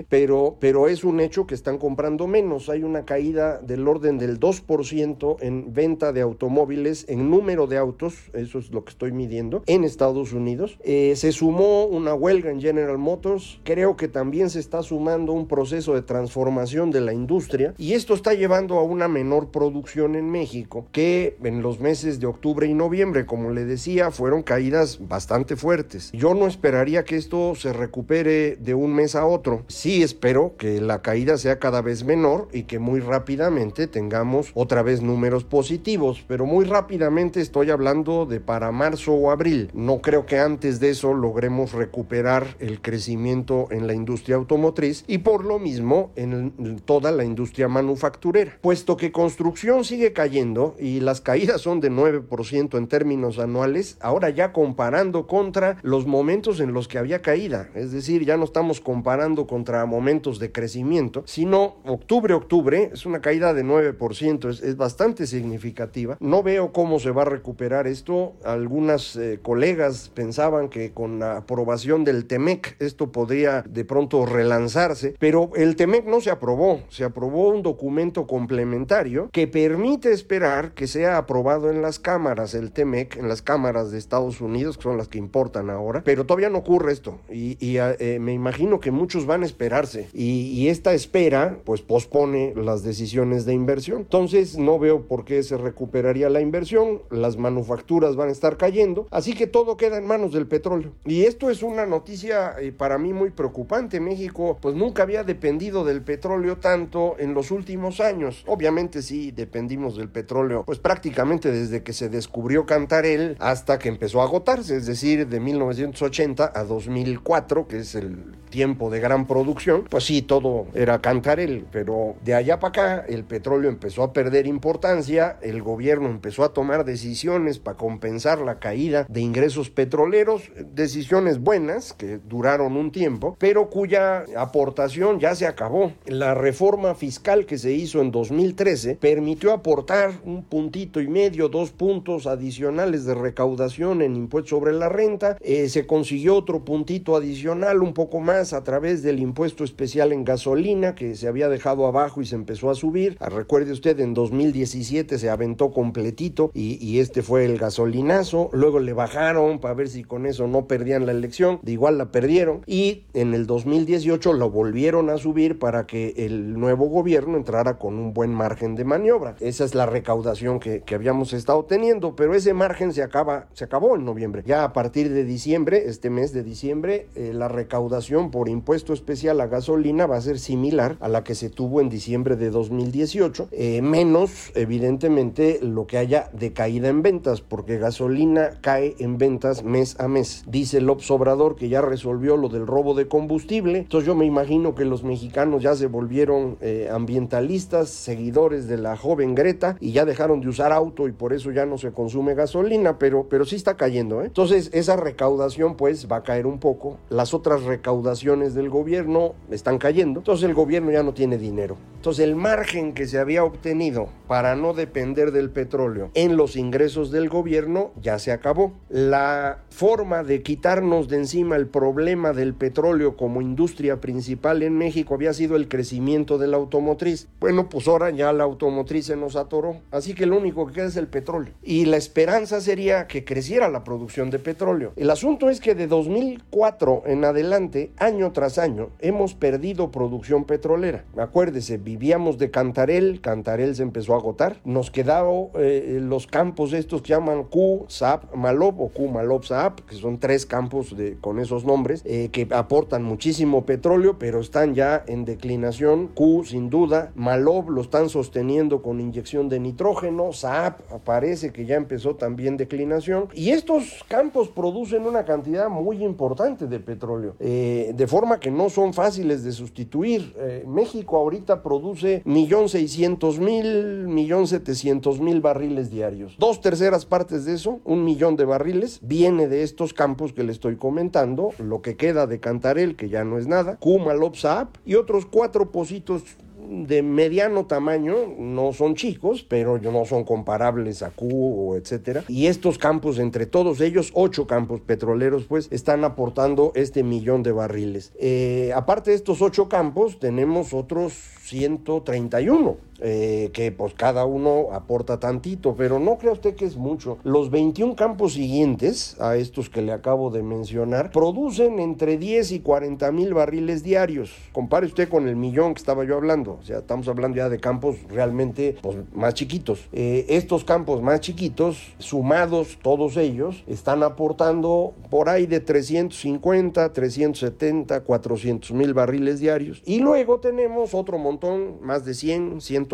pero, 0.09 0.57
pero 0.59 0.87
es 0.87 1.03
un 1.03 1.19
hecho 1.19 1.45
que 1.47 1.55
están 1.55 1.77
comprando 1.77 2.27
menos, 2.27 2.69
hay 2.69 2.83
una 2.83 3.05
caída 3.05 3.59
del 3.59 3.87
orden 3.87 4.17
del 4.17 4.39
2% 4.39 5.37
en 5.41 5.73
venta 5.73 6.13
de 6.13 6.21
automóviles, 6.21 7.05
en 7.07 7.29
número 7.29 7.67
de 7.67 7.77
autos, 7.77 8.15
eso 8.33 8.59
es 8.59 8.71
lo 8.71 8.83
que 8.83 8.91
estoy 8.91 9.11
midiendo, 9.11 9.63
en 9.65 9.83
Estados 9.83 10.33
Unidos. 10.33 10.77
Eh, 10.83 11.13
se 11.15 11.31
sumó 11.31 11.85
una 11.85 12.13
huelga 12.13 12.51
en 12.51 12.61
General 12.61 12.97
Motors, 12.97 13.59
creo 13.63 13.95
que 13.95 14.07
también 14.07 14.49
se 14.49 14.59
está 14.59 14.83
sumando 14.83 15.33
un 15.33 15.47
proceso 15.47 15.93
de 15.93 16.01
transformación 16.01 16.91
de 16.91 17.01
la 17.01 17.13
industria 17.13 17.73
y 17.77 17.93
esto 17.93 18.13
está 18.13 18.33
llevando 18.33 18.77
a 18.77 18.83
una 18.83 19.07
menor 19.07 19.49
producción 19.49 20.15
en 20.15 20.29
México, 20.29 20.87
que 20.91 21.37
en 21.43 21.61
los 21.61 21.79
meses 21.79 22.19
de 22.19 22.27
octubre 22.27 22.67
y 22.67 22.73
noviembre, 22.73 23.25
como 23.25 23.51
le 23.51 23.65
decía, 23.65 24.11
fueron 24.11 24.43
caídas 24.43 24.99
bastante 25.07 25.55
fuertes. 25.55 26.11
Yo 26.13 26.33
no 26.33 26.47
esperaría 26.47 27.03
que 27.03 27.15
esto 27.15 27.55
se 27.55 27.73
recupere 27.73 28.55
de 28.55 28.73
un 28.73 28.93
mes 28.93 29.15
a 29.15 29.25
otro. 29.25 29.63
Sí 29.69 30.01
espero 30.01 30.55
que 30.57 30.81
la 30.81 31.03
caída 31.03 31.37
sea 31.37 31.59
cada 31.59 31.83
vez 31.83 32.03
menor 32.03 32.47
y 32.51 32.63
que 32.63 32.79
muy 32.79 33.01
rápidamente 33.01 33.85
tengamos 33.85 34.49
otra 34.55 34.81
vez 34.81 35.03
números 35.03 35.43
positivos, 35.43 36.25
pero 36.27 36.47
muy 36.47 36.65
rápidamente 36.65 37.39
estoy 37.39 37.69
hablando 37.69 38.25
de 38.25 38.39
para 38.39 38.71
marzo 38.71 39.13
o 39.13 39.29
abril. 39.29 39.69
No 39.75 40.01
creo 40.01 40.25
que 40.25 40.39
antes 40.39 40.79
de 40.79 40.89
eso 40.89 41.13
logremos 41.13 41.73
recuperar 41.73 42.57
el 42.59 42.81
crecimiento 42.81 43.67
en 43.69 43.85
la 43.85 43.93
industria 43.93 44.37
automotriz 44.37 45.03
y 45.05 45.19
por 45.19 45.45
lo 45.45 45.59
mismo 45.59 46.11
en 46.15 46.79
toda 46.83 47.11
la 47.11 47.23
industria 47.23 47.67
manufacturera. 47.67 48.57
Puesto 48.61 48.97
que 48.97 49.11
construcción 49.11 49.85
sigue 49.85 50.13
cayendo 50.13 50.75
y 50.79 50.99
las 50.99 51.21
caídas 51.21 51.61
son 51.61 51.79
de 51.79 51.91
9% 51.91 52.75
en 52.75 52.87
términos 52.87 53.37
anuales, 53.37 53.97
ahora 54.01 54.31
ya 54.31 54.51
comparando 54.51 55.27
contra 55.27 55.77
los 55.83 56.07
momentos 56.07 56.59
en 56.59 56.73
los 56.73 56.87
que 56.87 56.97
había 56.97 57.21
caída, 57.21 57.69
es 57.75 57.91
decir, 57.91 58.25
ya 58.25 58.35
no 58.35 58.45
estamos 58.45 58.81
comparando 58.81 59.45
contra 59.59 59.85
momentos 59.85 60.39
de 60.39 60.53
crecimiento, 60.53 61.23
sino 61.25 61.75
octubre-octubre 61.83 62.91
es 62.93 63.05
una 63.05 63.19
caída 63.19 63.53
de 63.53 63.65
9%, 63.65 64.49
es, 64.49 64.61
es, 64.61 64.77
bastante 64.77 65.27
significativa. 65.27 66.15
No 66.21 66.43
veo 66.43 66.71
cómo 66.71 66.97
se 66.97 67.11
va 67.11 67.23
a 67.23 67.25
recuperar 67.25 67.85
esto. 67.85 68.35
Algunas 68.45 69.17
eh, 69.17 69.39
colegas 69.41 70.11
pensaban 70.13 70.69
que 70.69 70.93
con 70.93 71.19
la 71.19 71.35
aprobación 71.35 72.05
del 72.05 72.25
TEMEC 72.25 72.77
esto 72.79 73.11
podría 73.11 73.61
de 73.63 73.83
pronto 73.83 74.25
relanzarse, 74.25 75.15
pero 75.19 75.49
el 75.55 75.75
TEMEC 75.75 76.05
no 76.05 76.21
se 76.21 76.31
aprobó, 76.31 76.79
se 76.87 77.03
aprobó 77.03 77.49
un 77.49 77.61
documento 77.61 78.27
complementario 78.27 79.29
que 79.33 79.49
permite 79.49 80.13
esperar 80.13 80.73
que 80.73 80.87
sea 80.87 81.17
aprobado 81.17 81.69
en 81.69 81.81
las 81.81 81.99
cámaras, 81.99 82.53
el 82.53 82.71
TEMEC, 82.71 83.17
en 83.17 83.27
las 83.27 83.41
cámaras 83.41 83.91
de 83.91 83.97
Estados 83.97 84.39
Unidos, 84.39 84.77
que 84.77 84.83
son 84.83 84.95
las 84.95 85.09
que 85.09 85.17
importan 85.17 85.69
ahora, 85.69 86.01
pero 86.05 86.25
todavía 86.25 86.49
no 86.49 86.59
ocurre 86.59 86.93
esto 86.93 87.19
y, 87.29 87.57
y 87.59 87.75
eh, 87.77 88.19
me 88.21 88.31
imagino 88.31 88.79
que 88.79 88.91
muchos 88.91 89.25
van 89.25 89.43
a 89.43 89.48
esperarse 89.49 90.07
y, 90.13 90.69
esta 90.69 90.93
espera 90.93 91.57
pues 91.65 91.81
pospone 91.81 92.53
las 92.55 92.83
decisiones 92.83 93.45
de 93.45 93.53
inversión. 93.53 94.01
Entonces 94.01 94.57
no 94.57 94.77
veo 94.77 95.07
por 95.07 95.25
qué 95.25 95.41
se 95.41 95.57
recuperaría 95.57 96.29
la 96.29 96.41
inversión, 96.41 97.01
las 97.09 97.37
manufacturas 97.37 98.15
van 98.15 98.29
a 98.29 98.31
estar 98.31 98.57
cayendo, 98.57 99.07
así 99.09 99.33
que 99.33 99.47
todo 99.47 99.77
queda 99.77 99.97
en 99.97 100.05
manos 100.05 100.31
del 100.31 100.45
petróleo. 100.45 100.91
Y 101.05 101.23
esto 101.23 101.49
es 101.49 101.63
una 101.63 101.87
noticia 101.87 102.55
eh, 102.59 102.71
para 102.71 102.97
mí 102.99 103.13
muy 103.13 103.31
preocupante. 103.31 103.99
México 103.99 104.59
pues 104.61 104.75
nunca 104.75 105.03
había 105.03 105.23
dependido 105.23 105.83
del 105.83 106.03
petróleo 106.03 106.57
tanto 106.57 107.15
en 107.17 107.33
los 107.33 107.49
últimos 107.49 107.99
años. 107.99 108.43
Obviamente 108.45 109.01
sí 109.01 109.31
dependimos 109.31 109.97
del 109.97 110.09
petróleo 110.09 110.63
pues 110.65 110.77
prácticamente 110.77 111.51
desde 111.51 111.81
que 111.81 111.93
se 111.93 112.09
descubrió 112.09 112.65
Cantarel 112.65 113.35
hasta 113.39 113.79
que 113.79 113.89
empezó 113.89 114.21
a 114.21 114.25
agotarse, 114.25 114.75
es 114.75 114.85
decir, 114.85 115.27
de 115.27 115.39
1980 115.39 116.51
a 116.53 116.63
2004, 116.63 117.67
que 117.67 117.79
es 117.79 117.95
el 117.95 118.35
tiempo 118.49 118.89
de 118.89 118.99
gran 118.99 119.27
producción, 119.27 119.85
pues 119.89 120.05
sí, 120.05 120.21
todo 120.21 120.67
era 120.73 121.01
Cantarel, 121.01 121.65
pero 121.71 122.15
de 122.23 122.35
allá 122.35 122.59
para 122.59 122.69
acá 122.69 123.05
el 123.07 123.23
petróleo 123.23 123.69
empezó 123.69 124.03
a 124.03 124.13
perder 124.13 124.47
importancia, 124.47 125.37
el 125.41 125.61
gobierno 125.61 126.09
empezó 126.09 126.43
a 126.43 126.53
tomar 126.53 126.85
decisiones 126.85 127.59
para 127.59 127.77
compensar 127.77 128.39
la 128.39 128.59
caída 128.59 129.05
de 129.07 129.21
ingresos 129.21 129.69
petroleros, 129.69 130.51
decisiones 130.73 131.39
buenas 131.39 131.93
que 131.93 132.17
duraron 132.17 132.75
un 132.75 132.91
tiempo, 132.91 133.35
pero 133.39 133.69
cuya 133.69 134.25
aportación 134.37 135.19
ya 135.19 135.35
se 135.35 135.47
acabó. 135.47 135.93
La 136.05 136.33
reforma 136.33 136.95
fiscal 136.95 137.45
que 137.45 137.57
se 137.57 137.71
hizo 137.71 138.01
en 138.01 138.11
2013 138.11 138.95
permitió 138.95 139.53
aportar 139.53 140.11
un 140.25 140.43
puntito 140.43 141.01
y 141.01 141.07
medio, 141.07 141.49
dos 141.49 141.71
puntos 141.71 142.27
adicionales 142.27 143.05
de 143.05 143.15
recaudación 143.15 144.01
en 144.01 144.15
impuestos 144.15 144.49
sobre 144.49 144.73
la 144.73 144.89
renta, 144.89 145.37
eh, 145.41 145.69
se 145.69 145.85
consiguió 145.85 146.35
otro 146.35 146.63
puntito 146.65 147.15
adicional, 147.15 147.81
un 147.81 147.93
poco 147.93 148.19
más 148.19 148.38
a 148.39 148.63
través 148.63 149.03
del 149.03 149.19
impuesto 149.19 149.63
especial 149.63 150.13
en 150.13 150.23
gasolina 150.23 150.95
que 150.95 151.15
se 151.15 151.27
había 151.27 151.49
dejado 151.49 151.85
abajo 151.85 152.21
y 152.21 152.25
se 152.25 152.35
empezó 152.35 152.69
a 152.69 152.75
subir. 152.75 153.17
Ah, 153.19 153.27
recuerde 153.29 153.73
usted, 153.73 153.99
en 153.99 154.13
2017 154.13 155.19
se 155.19 155.29
aventó 155.29 155.71
completito 155.71 156.51
y, 156.53 156.99
este 156.99 157.21
fue 157.21 157.45
el 157.45 157.57
gasolinazo. 157.57 158.49
Luego 158.53 158.79
le 158.79 158.93
bajaron 158.93 159.59
para 159.59 159.73
ver 159.73 159.89
si 159.89 160.03
con 160.03 160.25
eso 160.25 160.47
no 160.47 160.65
perdían 160.67 161.05
la 161.05 161.11
elección. 161.11 161.59
De 161.61 161.73
igual 161.73 161.97
la 161.97 162.11
perdieron. 162.11 162.61
Y 162.65 163.03
en 163.13 163.33
el 163.33 163.45
2018 163.45 164.33
lo 164.33 164.49
volvieron 164.49 165.09
a 165.09 165.17
subir 165.17 165.59
para 165.59 165.85
que 165.85 166.13
el 166.17 166.59
nuevo 166.59 166.85
gobierno 166.85 167.37
entrara 167.37 167.77
con 167.77 167.95
un 167.95 168.13
buen 168.13 168.33
margen 168.33 168.75
de 168.75 168.85
maniobra. 168.85 169.35
Esa 169.39 169.65
es 169.65 169.75
la 169.75 169.85
recaudación 169.85 170.59
que, 170.59 170.81
que 170.81 170.95
habíamos 170.95 171.33
estado 171.33 171.65
teniendo, 171.65 172.15
pero 172.15 172.33
ese 172.33 172.53
margen 172.53 172.93
se 172.93 173.03
acaba, 173.03 173.47
se 173.53 173.65
acabó 173.65 173.95
en 173.95 174.05
noviembre. 174.05 174.43
Ya 174.45 174.63
a 174.63 174.73
partir 174.73 175.09
de 175.09 175.23
diciembre, 175.23 175.83
este 175.87 176.09
mes 176.09 176.33
de 176.33 176.43
diciembre, 176.43 177.07
eh, 177.15 177.31
la 177.33 177.47
recaudación 177.47 178.28
por 178.31 178.49
impuesto 178.49 178.93
especial 178.93 179.41
a 179.41 179.47
gasolina 179.47 180.05
va 180.05 180.17
a 180.17 180.21
ser 180.21 180.39
similar 180.39 180.97
a 180.99 181.07
la 181.07 181.23
que 181.23 181.35
se 181.35 181.49
tuvo 181.49 181.81
en 181.81 181.89
diciembre 181.89 182.35
de 182.35 182.49
2018, 182.49 183.49
eh, 183.51 183.81
menos 183.81 184.51
evidentemente 184.55 185.59
lo 185.61 185.87
que 185.87 185.97
haya 185.97 186.29
de 186.33 186.53
caída 186.53 186.89
en 186.89 187.01
ventas, 187.01 187.41
porque 187.41 187.77
gasolina 187.77 188.51
cae 188.61 188.95
en 188.99 189.17
ventas 189.17 189.63
mes 189.63 189.99
a 189.99 190.07
mes. 190.07 190.43
Dice 190.47 190.81
López 190.81 191.09
Obrador 191.11 191.55
que 191.55 191.69
ya 191.69 191.81
resolvió 191.81 192.37
lo 192.37 192.49
del 192.49 192.67
robo 192.67 192.93
de 192.93 193.07
combustible, 193.07 193.79
entonces 193.79 194.07
yo 194.07 194.15
me 194.15 194.25
imagino 194.25 194.75
que 194.75 194.85
los 194.85 195.03
mexicanos 195.03 195.63
ya 195.63 195.75
se 195.75 195.87
volvieron 195.87 196.57
eh, 196.61 196.89
ambientalistas, 196.91 197.89
seguidores 197.89 198.67
de 198.67 198.77
la 198.77 198.95
joven 198.97 199.35
Greta 199.35 199.77
y 199.79 199.91
ya 199.91 200.05
dejaron 200.05 200.41
de 200.41 200.49
usar 200.49 200.71
auto 200.71 201.07
y 201.07 201.11
por 201.11 201.33
eso 201.33 201.51
ya 201.51 201.65
no 201.65 201.77
se 201.77 201.91
consume 201.91 202.35
gasolina, 202.35 202.99
pero, 202.99 203.27
pero 203.29 203.45
sí 203.45 203.55
está 203.55 203.77
cayendo. 203.77 204.21
¿eh? 204.21 204.25
Entonces 204.25 204.69
esa 204.73 204.95
recaudación 204.95 205.75
pues 205.75 206.07
va 206.11 206.17
a 206.17 206.23
caer 206.23 206.45
un 206.45 206.59
poco, 206.59 206.97
las 207.09 207.33
otras 207.33 207.63
recaudaciones 207.63 208.18
del 208.19 208.69
gobierno 208.69 209.33
están 209.49 209.77
cayendo, 209.77 210.19
entonces 210.19 210.47
el 210.47 210.53
gobierno 210.53 210.91
ya 210.91 211.03
no 211.03 211.13
tiene 211.13 211.37
dinero. 211.37 211.77
Entonces 211.95 212.23
el 212.23 212.35
margen 212.35 212.93
que 212.93 213.07
se 213.07 213.19
había 213.19 213.43
obtenido 213.43 214.07
para 214.27 214.55
no 214.55 214.73
depender 214.73 215.31
del 215.31 215.49
petróleo 215.49 216.11
en 216.13 216.37
los 216.37 216.55
ingresos 216.55 217.11
del 217.11 217.27
gobierno 217.27 217.91
ya 218.01 218.19
se 218.19 218.31
acabó. 218.31 218.73
La 218.89 219.63
forma 219.69 220.23
de 220.23 220.41
quitarnos 220.43 221.09
de 221.09 221.17
encima 221.17 221.57
el 221.57 221.67
problema 221.67 222.31
del 222.31 222.53
petróleo 222.53 223.17
como 223.17 223.41
industria 223.41 223.99
principal 223.99 224.63
en 224.63 224.77
México 224.77 225.13
había 225.13 225.33
sido 225.33 225.57
el 225.57 225.67
crecimiento 225.67 226.37
de 226.37 226.47
la 226.47 226.57
automotriz. 226.57 227.27
Bueno, 227.39 227.67
pues 227.67 227.87
ahora 227.87 228.11
ya 228.11 228.31
la 228.31 228.45
automotriz 228.45 229.07
se 229.07 229.17
nos 229.17 229.35
atoró, 229.35 229.77
así 229.91 230.13
que 230.13 230.25
lo 230.25 230.37
único 230.37 230.67
que 230.67 230.73
queda 230.73 230.85
es 230.87 230.95
el 230.95 231.07
petróleo. 231.07 231.53
Y 231.63 231.85
la 231.85 231.97
esperanza 231.97 232.61
sería 232.61 233.07
que 233.07 233.25
creciera 233.25 233.67
la 233.67 233.83
producción 233.83 234.29
de 234.29 234.39
petróleo. 234.39 234.93
El 234.95 235.09
asunto 235.09 235.49
es 235.49 235.59
que 235.59 235.75
de 235.75 235.87
2004 235.87 237.03
en 237.07 237.25
adelante, 237.25 237.91
año 238.09 238.31
tras 238.31 238.57
año, 238.57 238.89
hemos 238.99 239.35
perdido 239.35 239.91
producción 239.91 240.45
petrolera. 240.45 241.05
Acuérdese, 241.15 241.77
vivíamos 241.77 242.37
de 242.39 242.49
Cantarel, 242.49 243.21
Cantarel 243.21 243.75
se 243.75 243.83
empezó 243.83 244.13
a 244.13 244.17
agotar, 244.17 244.59
nos 244.65 244.89
quedaron 244.89 245.49
eh, 245.55 245.99
los 246.01 246.25
campos 246.25 246.73
estos 246.73 247.01
que 247.03 247.09
llaman 247.09 247.43
Q, 247.43 247.85
SAP, 247.87 248.33
Malop 248.33 248.79
o 248.81 248.89
Q, 248.89 249.07
Malop, 249.07 249.43
SAP, 249.43 249.81
que 249.81 249.95
son 249.95 250.19
tres 250.19 250.45
campos 250.45 250.97
de, 250.97 251.17
con 251.21 251.39
esos 251.39 251.65
nombres, 251.65 252.01
eh, 252.05 252.29
que 252.31 252.47
aportan 252.51 253.03
muchísimo 253.03 253.65
petróleo, 253.65 254.17
pero 254.17 254.39
están 254.39 254.73
ya 254.73 255.03
en 255.07 255.25
declinación. 255.25 256.07
Q, 256.07 256.45
sin 256.45 256.69
duda, 256.69 257.11
Malop 257.15 257.69
lo 257.69 257.81
están 257.81 258.09
sosteniendo 258.09 258.81
con 258.81 258.99
inyección 258.99 259.49
de 259.49 259.59
nitrógeno, 259.59 260.33
SAP 260.33 260.81
parece 261.03 261.51
que 261.51 261.65
ya 261.65 261.75
empezó 261.75 262.15
también 262.15 262.57
declinación, 262.57 263.29
y 263.33 263.51
estos 263.51 264.03
campos 264.07 264.49
producen 264.49 265.05
una 265.05 265.25
cantidad 265.25 265.69
muy 265.69 266.03
importante 266.03 266.67
de 266.67 266.79
petróleo, 266.79 267.35
eh, 267.39 267.93
de 267.99 268.07
forma 268.07 268.39
que 268.39 268.49
no 268.49 268.69
son 268.69 268.93
fáciles 268.93 269.43
de 269.43 269.51
sustituir. 269.51 270.33
México 270.65 271.17
ahorita 271.17 271.61
produce 271.61 272.23
1.600.000, 272.23 274.07
1.700.000 274.07 275.41
barriles 275.41 275.91
diarios. 275.91 276.37
Dos 276.39 276.61
terceras 276.61 277.05
partes 277.05 277.43
de 277.43 277.55
eso, 277.55 277.81
un 277.83 278.05
millón 278.05 278.37
de 278.37 278.45
barriles, 278.45 279.01
viene 279.01 279.49
de 279.49 279.63
estos 279.63 279.93
campos 279.93 280.31
que 280.31 280.45
le 280.45 280.53
estoy 280.53 280.77
comentando, 280.77 281.49
lo 281.57 281.81
que 281.81 281.97
queda 281.97 282.25
de 282.25 282.39
Cantarel, 282.39 282.95
que 282.95 283.09
ya 283.09 283.25
no 283.25 283.37
es 283.37 283.47
nada, 283.47 283.75
Kuma, 283.75 284.13
Lopsap 284.13 284.77
y 284.85 284.95
otros 284.95 285.25
cuatro 285.25 285.69
pocitos 285.69 286.23
de 286.69 287.01
mediano 287.01 287.65
tamaño, 287.65 288.15
no 288.37 288.73
son 288.73 288.95
chicos, 288.95 289.43
pero 289.43 289.79
no 289.79 290.05
son 290.05 290.23
comparables 290.23 291.01
a 291.01 291.09
Q 291.09 291.27
o 291.31 291.75
etcétera. 291.75 292.23
Y 292.27 292.45
estos 292.45 292.77
campos, 292.77 293.17
entre 293.17 293.47
todos 293.47 293.81
ellos, 293.81 294.11
ocho 294.13 294.45
campos 294.45 294.79
petroleros, 294.81 295.45
pues 295.45 295.67
están 295.71 296.03
aportando 296.03 296.71
este 296.75 297.03
millón 297.03 297.41
de 297.41 297.51
barriles. 297.51 298.13
Eh, 298.19 298.71
aparte 298.75 299.09
de 299.11 299.15
estos 299.15 299.41
ocho 299.41 299.67
campos, 299.67 300.19
tenemos 300.19 300.73
otros 300.73 301.13
131 301.41 302.88
eh, 303.01 303.49
que 303.53 303.71
pues 303.71 303.93
cada 303.93 304.25
uno 304.25 304.67
aporta 304.71 305.19
tantito, 305.19 305.75
pero 305.75 305.99
no 305.99 306.17
cree 306.17 306.31
usted 306.31 306.55
que 306.55 306.65
es 306.65 306.77
mucho. 306.77 307.17
Los 307.23 307.49
21 307.49 307.95
campos 307.95 308.33
siguientes 308.33 309.19
a 309.19 309.35
estos 309.35 309.69
que 309.69 309.81
le 309.81 309.91
acabo 309.91 310.29
de 310.29 310.43
mencionar 310.43 311.11
producen 311.11 311.79
entre 311.79 312.17
10 312.17 312.51
y 312.51 312.59
40 312.59 313.11
mil 313.11 313.33
barriles 313.33 313.83
diarios. 313.83 314.31
Compare 314.51 314.85
usted 314.85 315.09
con 315.09 315.27
el 315.27 315.35
millón 315.35 315.73
que 315.73 315.79
estaba 315.79 316.03
yo 316.03 316.15
hablando, 316.15 316.59
o 316.61 316.65
sea, 316.65 316.79
estamos 316.79 317.07
hablando 317.07 317.37
ya 317.37 317.49
de 317.49 317.59
campos 317.59 317.97
realmente 318.09 318.77
pues, 318.81 318.97
más 319.13 319.33
chiquitos. 319.33 319.87
Eh, 319.91 320.25
estos 320.29 320.63
campos 320.63 321.01
más 321.01 321.21
chiquitos, 321.21 321.93
sumados 321.97 322.79
todos 322.81 323.17
ellos, 323.17 323.63
están 323.67 324.03
aportando 324.03 324.93
por 325.09 325.29
ahí 325.29 325.45
de 325.45 325.59
350, 325.59 326.91
370, 326.93 328.01
400 328.01 328.71
mil 328.71 328.93
barriles 328.93 329.39
diarios. 329.39 329.81
Y 329.85 329.99
luego 329.99 330.39
tenemos 330.39 330.93
otro 330.93 331.17
montón, 331.17 331.77
más 331.81 332.05
de 332.05 332.13
100, 332.13 332.61
100 332.61 332.88